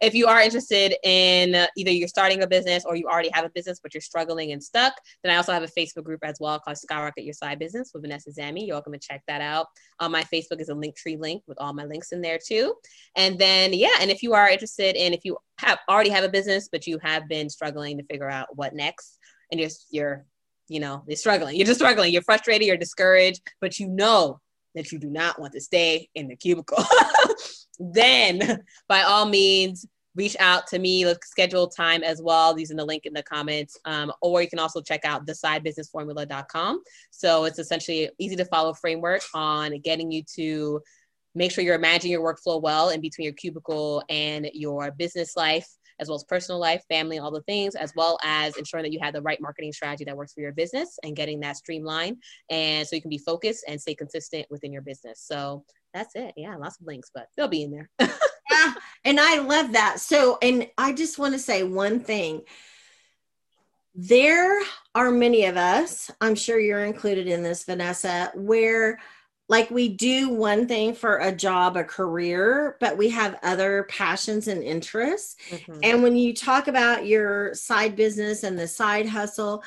if 0.01 0.13
you 0.13 0.27
are 0.27 0.41
interested 0.41 0.95
in 1.03 1.67
either 1.77 1.91
you're 1.91 2.09
starting 2.09 2.43
a 2.43 2.47
business 2.47 2.83
or 2.85 2.95
you 2.95 3.07
already 3.07 3.29
have 3.33 3.45
a 3.45 3.49
business 3.49 3.79
but 3.81 3.93
you're 3.93 4.01
struggling 4.01 4.51
and 4.51 4.61
stuck, 4.61 4.93
then 5.23 5.31
I 5.31 5.37
also 5.37 5.53
have 5.53 5.63
a 5.63 5.67
Facebook 5.67 6.03
group 6.03 6.19
as 6.23 6.37
well 6.39 6.59
called 6.59 6.77
Skyrocket 6.77 7.23
Your 7.23 7.33
Side 7.33 7.59
Business 7.59 7.91
with 7.93 8.03
Vanessa 8.03 8.31
Zammy. 8.31 8.67
You're 8.67 8.75
welcome 8.75 8.93
to 8.93 8.99
check 8.99 9.23
that 9.27 9.41
out. 9.41 9.67
Um, 9.99 10.11
my 10.11 10.23
Facebook 10.23 10.59
is 10.59 10.69
a 10.69 10.73
Linktree 10.73 11.19
link 11.19 11.43
with 11.47 11.59
all 11.61 11.73
my 11.73 11.85
links 11.85 12.11
in 12.11 12.21
there 12.21 12.39
too. 12.45 12.75
And 13.15 13.39
then 13.39 13.73
yeah, 13.73 13.95
and 14.01 14.11
if 14.11 14.21
you 14.21 14.33
are 14.33 14.49
interested 14.49 14.97
in 14.97 15.13
if 15.13 15.21
you 15.23 15.37
have 15.59 15.79
already 15.89 16.09
have 16.09 16.23
a 16.23 16.29
business 16.29 16.69
but 16.71 16.87
you 16.87 16.97
have 17.01 17.27
been 17.27 17.49
struggling 17.49 17.97
to 17.97 18.03
figure 18.05 18.29
out 18.29 18.47
what 18.55 18.73
next 18.73 19.19
and 19.51 19.59
you're 19.59 19.69
you're 19.89 20.25
you 20.69 20.79
know, 20.79 21.03
you're 21.07 21.17
struggling. 21.17 21.55
You're 21.55 21.65
just 21.65 21.79
struggling. 21.79 22.13
You're 22.13 22.21
frustrated. 22.21 22.67
You're 22.67 22.77
discouraged, 22.77 23.41
but 23.59 23.79
you 23.79 23.87
know 23.87 24.39
that 24.75 24.91
you 24.91 24.99
do 24.99 25.09
not 25.09 25.39
want 25.39 25.53
to 25.53 25.61
stay 25.61 26.09
in 26.15 26.27
the 26.27 26.35
cubicle. 26.35 26.83
then, 27.79 28.63
by 28.87 29.01
all 29.01 29.25
means, 29.25 29.85
reach 30.15 30.35
out 30.39 30.67
to 30.67 30.79
me. 30.79 31.05
Let's 31.05 31.27
schedule 31.27 31.67
time 31.67 32.03
as 32.03 32.21
well 32.21 32.57
using 32.57 32.77
the 32.77 32.85
link 32.85 33.05
in 33.05 33.13
the 33.13 33.23
comments. 33.23 33.79
Um, 33.85 34.11
or 34.21 34.41
you 34.41 34.49
can 34.49 34.59
also 34.59 34.81
check 34.81 35.05
out 35.05 35.25
thesidebusinessformula.com. 35.25 36.83
So 37.11 37.45
it's 37.45 37.59
essentially 37.59 38.09
easy 38.19 38.35
to 38.35 38.45
follow 38.45 38.73
framework 38.73 39.21
on 39.33 39.79
getting 39.79 40.11
you 40.11 40.23
to 40.35 40.81
make 41.35 41.51
sure 41.51 41.63
you're 41.63 41.79
managing 41.79 42.11
your 42.11 42.21
workflow 42.21 42.61
well 42.61 42.89
in 42.89 43.01
between 43.01 43.25
your 43.25 43.33
cubicle 43.33 44.03
and 44.09 44.49
your 44.53 44.91
business 44.91 45.35
life 45.35 45.67
as 45.99 46.07
well 46.07 46.15
as 46.15 46.23
personal 46.23 46.59
life, 46.59 46.83
family, 46.89 47.19
all 47.19 47.31
the 47.31 47.41
things, 47.41 47.75
as 47.75 47.93
well 47.95 48.17
as 48.23 48.57
ensuring 48.57 48.83
that 48.83 48.91
you 48.91 48.99
have 49.01 49.13
the 49.13 49.21
right 49.21 49.41
marketing 49.41 49.73
strategy 49.73 50.03
that 50.05 50.15
works 50.15 50.33
for 50.33 50.41
your 50.41 50.51
business 50.51 50.97
and 51.03 51.15
getting 51.15 51.39
that 51.41 51.57
streamlined. 51.57 52.17
And 52.49 52.87
so 52.87 52.95
you 52.95 53.01
can 53.01 53.09
be 53.09 53.17
focused 53.17 53.65
and 53.67 53.79
stay 53.79 53.95
consistent 53.95 54.45
within 54.49 54.71
your 54.71 54.81
business. 54.81 55.21
So 55.21 55.63
that's 55.93 56.15
it. 56.15 56.33
Yeah, 56.37 56.55
lots 56.55 56.79
of 56.79 56.87
links, 56.87 57.11
but 57.13 57.27
they'll 57.35 57.47
be 57.47 57.63
in 57.63 57.71
there. 57.71 57.89
yeah, 58.51 58.73
and 59.03 59.19
I 59.19 59.39
love 59.39 59.73
that. 59.73 59.99
So, 59.99 60.37
and 60.41 60.67
I 60.77 60.93
just 60.93 61.19
want 61.19 61.33
to 61.33 61.39
say 61.39 61.63
one 61.63 61.99
thing. 61.99 62.41
There 63.95 64.61
are 64.95 65.11
many 65.11 65.45
of 65.45 65.57
us, 65.57 66.09
I'm 66.21 66.35
sure 66.35 66.59
you're 66.59 66.85
included 66.85 67.27
in 67.27 67.43
this, 67.43 67.65
Vanessa, 67.65 68.31
where 68.35 68.99
like 69.49 69.71
we 69.71 69.89
do 69.89 70.29
one 70.29 70.67
thing 70.67 70.93
for 70.93 71.17
a 71.17 71.31
job, 71.31 71.75
a 71.75 71.83
career, 71.83 72.77
but 72.79 72.97
we 72.97 73.09
have 73.09 73.39
other 73.41 73.87
passions 73.89 74.47
and 74.47 74.63
interests. 74.63 75.35
Mm-hmm. 75.49 75.79
And 75.81 76.03
when 76.03 76.15
you 76.15 76.35
talk 76.35 76.67
about 76.67 77.07
your 77.07 77.55
side 77.55 77.95
business 77.95 78.43
and 78.43 78.57
the 78.57 78.67
side 78.67 79.07
hustle, 79.07 79.63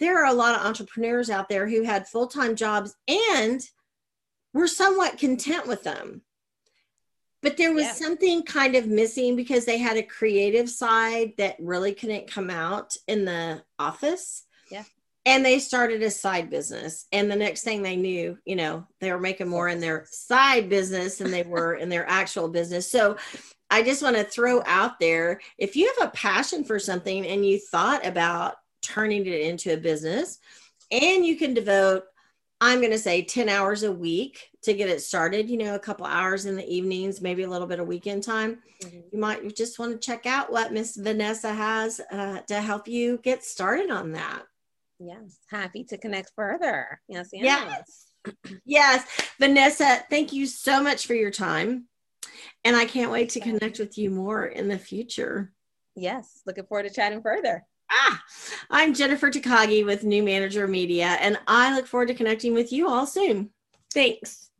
there 0.00 0.24
are 0.24 0.30
a 0.30 0.34
lot 0.34 0.58
of 0.58 0.64
entrepreneurs 0.64 1.28
out 1.28 1.50
there 1.50 1.68
who 1.68 1.82
had 1.82 2.08
full 2.08 2.26
time 2.26 2.56
jobs 2.56 2.96
and 3.06 3.60
were 4.54 4.66
somewhat 4.66 5.18
content 5.18 5.66
with 5.66 5.84
them. 5.84 6.22
But 7.42 7.58
there 7.58 7.72
was 7.72 7.84
yeah. 7.84 7.92
something 7.92 8.42
kind 8.44 8.74
of 8.74 8.86
missing 8.86 9.36
because 9.36 9.64
they 9.64 9.78
had 9.78 9.98
a 9.98 10.02
creative 10.02 10.70
side 10.70 11.34
that 11.36 11.56
really 11.60 11.92
couldn't 11.92 12.30
come 12.30 12.50
out 12.50 12.96
in 13.06 13.26
the 13.26 13.62
office 13.78 14.44
and 15.28 15.44
they 15.44 15.58
started 15.58 16.02
a 16.02 16.10
side 16.10 16.48
business. 16.48 17.06
And 17.12 17.30
the 17.30 17.36
next 17.36 17.62
thing 17.62 17.82
they 17.82 17.96
knew 17.96 18.38
you 18.44 18.56
know 18.56 18.86
they 19.00 19.12
were 19.12 19.20
making 19.20 19.48
more 19.48 19.68
in 19.68 19.80
their 19.80 20.06
side 20.10 20.68
business 20.68 21.18
than 21.18 21.30
they 21.30 21.42
were 21.42 21.74
in 21.74 21.88
their 21.88 22.08
actual 22.08 22.48
business. 22.48 22.90
So 22.90 23.16
i 23.70 23.82
just 23.82 24.02
want 24.02 24.16
to 24.16 24.24
throw 24.24 24.62
out 24.64 24.98
there 24.98 25.40
if 25.58 25.76
you 25.76 25.92
have 25.98 26.08
a 26.08 26.12
passion 26.12 26.64
for 26.64 26.78
something 26.78 27.26
and 27.26 27.44
you 27.44 27.58
thought 27.58 28.04
about 28.06 28.54
turning 28.82 29.26
it 29.26 29.40
into 29.40 29.72
a 29.72 29.76
business 29.76 30.38
and 30.90 31.24
you 31.24 31.36
can 31.36 31.54
devote 31.54 32.04
i'm 32.60 32.80
going 32.80 32.90
to 32.90 32.98
say 32.98 33.22
10 33.22 33.48
hours 33.48 33.82
a 33.82 33.92
week 33.92 34.48
to 34.62 34.72
get 34.72 34.88
it 34.88 35.02
started 35.02 35.50
you 35.50 35.58
know 35.58 35.74
a 35.74 35.78
couple 35.78 36.06
hours 36.06 36.46
in 36.46 36.56
the 36.56 36.68
evenings 36.68 37.20
maybe 37.20 37.42
a 37.42 37.48
little 37.48 37.66
bit 37.66 37.80
of 37.80 37.86
weekend 37.86 38.22
time 38.22 38.58
mm-hmm. 38.82 39.00
you 39.12 39.18
might 39.18 39.54
just 39.54 39.78
want 39.78 39.92
to 39.92 40.06
check 40.06 40.26
out 40.26 40.50
what 40.50 40.72
miss 40.72 40.96
vanessa 40.96 41.52
has 41.52 42.00
uh, 42.12 42.40
to 42.46 42.60
help 42.60 42.88
you 42.88 43.18
get 43.22 43.44
started 43.44 43.90
on 43.90 44.12
that 44.12 44.44
Yes, 45.00 45.38
happy 45.48 45.84
to 45.84 45.96
connect 45.96 46.32
further. 46.34 47.00
Yes, 47.08 47.28
yes. 47.32 47.44
Yes. 48.24 48.34
yes. 48.64 49.04
Vanessa, 49.38 50.04
thank 50.10 50.32
you 50.32 50.46
so 50.46 50.82
much 50.82 51.06
for 51.06 51.14
your 51.14 51.30
time. 51.30 51.84
And 52.64 52.74
I 52.74 52.84
can't 52.84 53.12
wait 53.12 53.30
to 53.30 53.40
connect 53.40 53.78
with 53.78 53.96
you 53.96 54.10
more 54.10 54.46
in 54.46 54.68
the 54.68 54.78
future. 54.78 55.52
Yes, 55.94 56.42
looking 56.46 56.64
forward 56.64 56.88
to 56.88 56.94
chatting 56.94 57.22
further. 57.22 57.64
Ah, 57.90 58.22
I'm 58.70 58.92
Jennifer 58.92 59.30
Takagi 59.30 59.84
with 59.84 60.04
New 60.04 60.22
Manager 60.22 60.68
Media, 60.68 61.16
and 61.20 61.38
I 61.46 61.74
look 61.74 61.86
forward 61.86 62.08
to 62.08 62.14
connecting 62.14 62.52
with 62.52 62.72
you 62.72 62.88
all 62.88 63.06
soon. 63.06 63.50
Thanks. 63.94 64.50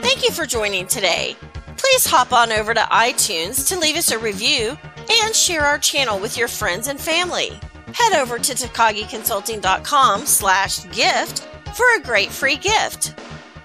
Thank 0.00 0.24
you 0.24 0.30
for 0.30 0.46
joining 0.46 0.86
today. 0.86 1.36
Please 1.76 2.06
hop 2.06 2.32
on 2.32 2.50
over 2.50 2.72
to 2.72 2.80
iTunes 2.80 3.68
to 3.68 3.78
leave 3.78 3.96
us 3.96 4.10
a 4.10 4.18
review 4.18 4.78
and 5.10 5.34
share 5.34 5.64
our 5.64 5.78
channel 5.78 6.18
with 6.18 6.36
your 6.36 6.48
friends 6.48 6.88
and 6.88 7.00
family. 7.00 7.58
Head 7.94 8.14
over 8.14 8.38
to 8.38 8.54
takagiconsulting.com 8.54 10.26
slash 10.26 10.84
gift 10.90 11.48
for 11.74 11.86
a 11.96 12.00
great 12.00 12.30
free 12.30 12.56
gift. 12.56 13.18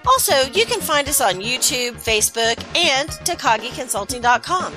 Also, 0.06 0.42
you 0.52 0.66
can 0.66 0.80
find 0.80 1.08
us 1.08 1.20
on 1.20 1.34
YouTube, 1.34 1.92
Facebook, 1.92 2.62
and 2.76 3.08
takagiconsulting.com. 3.08 4.74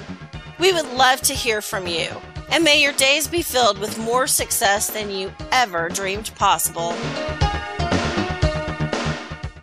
We 0.60 0.73
would 0.73 0.91
love 0.93 1.21
to 1.21 1.34
hear 1.34 1.62
from 1.62 1.86
you, 1.86 2.10
and 2.49 2.63
may 2.63 2.82
your 2.82 2.93
days 2.93 3.27
be 3.27 3.41
filled 3.41 3.77
with 3.80 3.97
more 3.99 4.27
success 4.27 4.89
than 4.89 5.12
you 5.12 5.32
ever 5.51 5.89
dreamed 5.89 6.34
possible. 6.36 6.93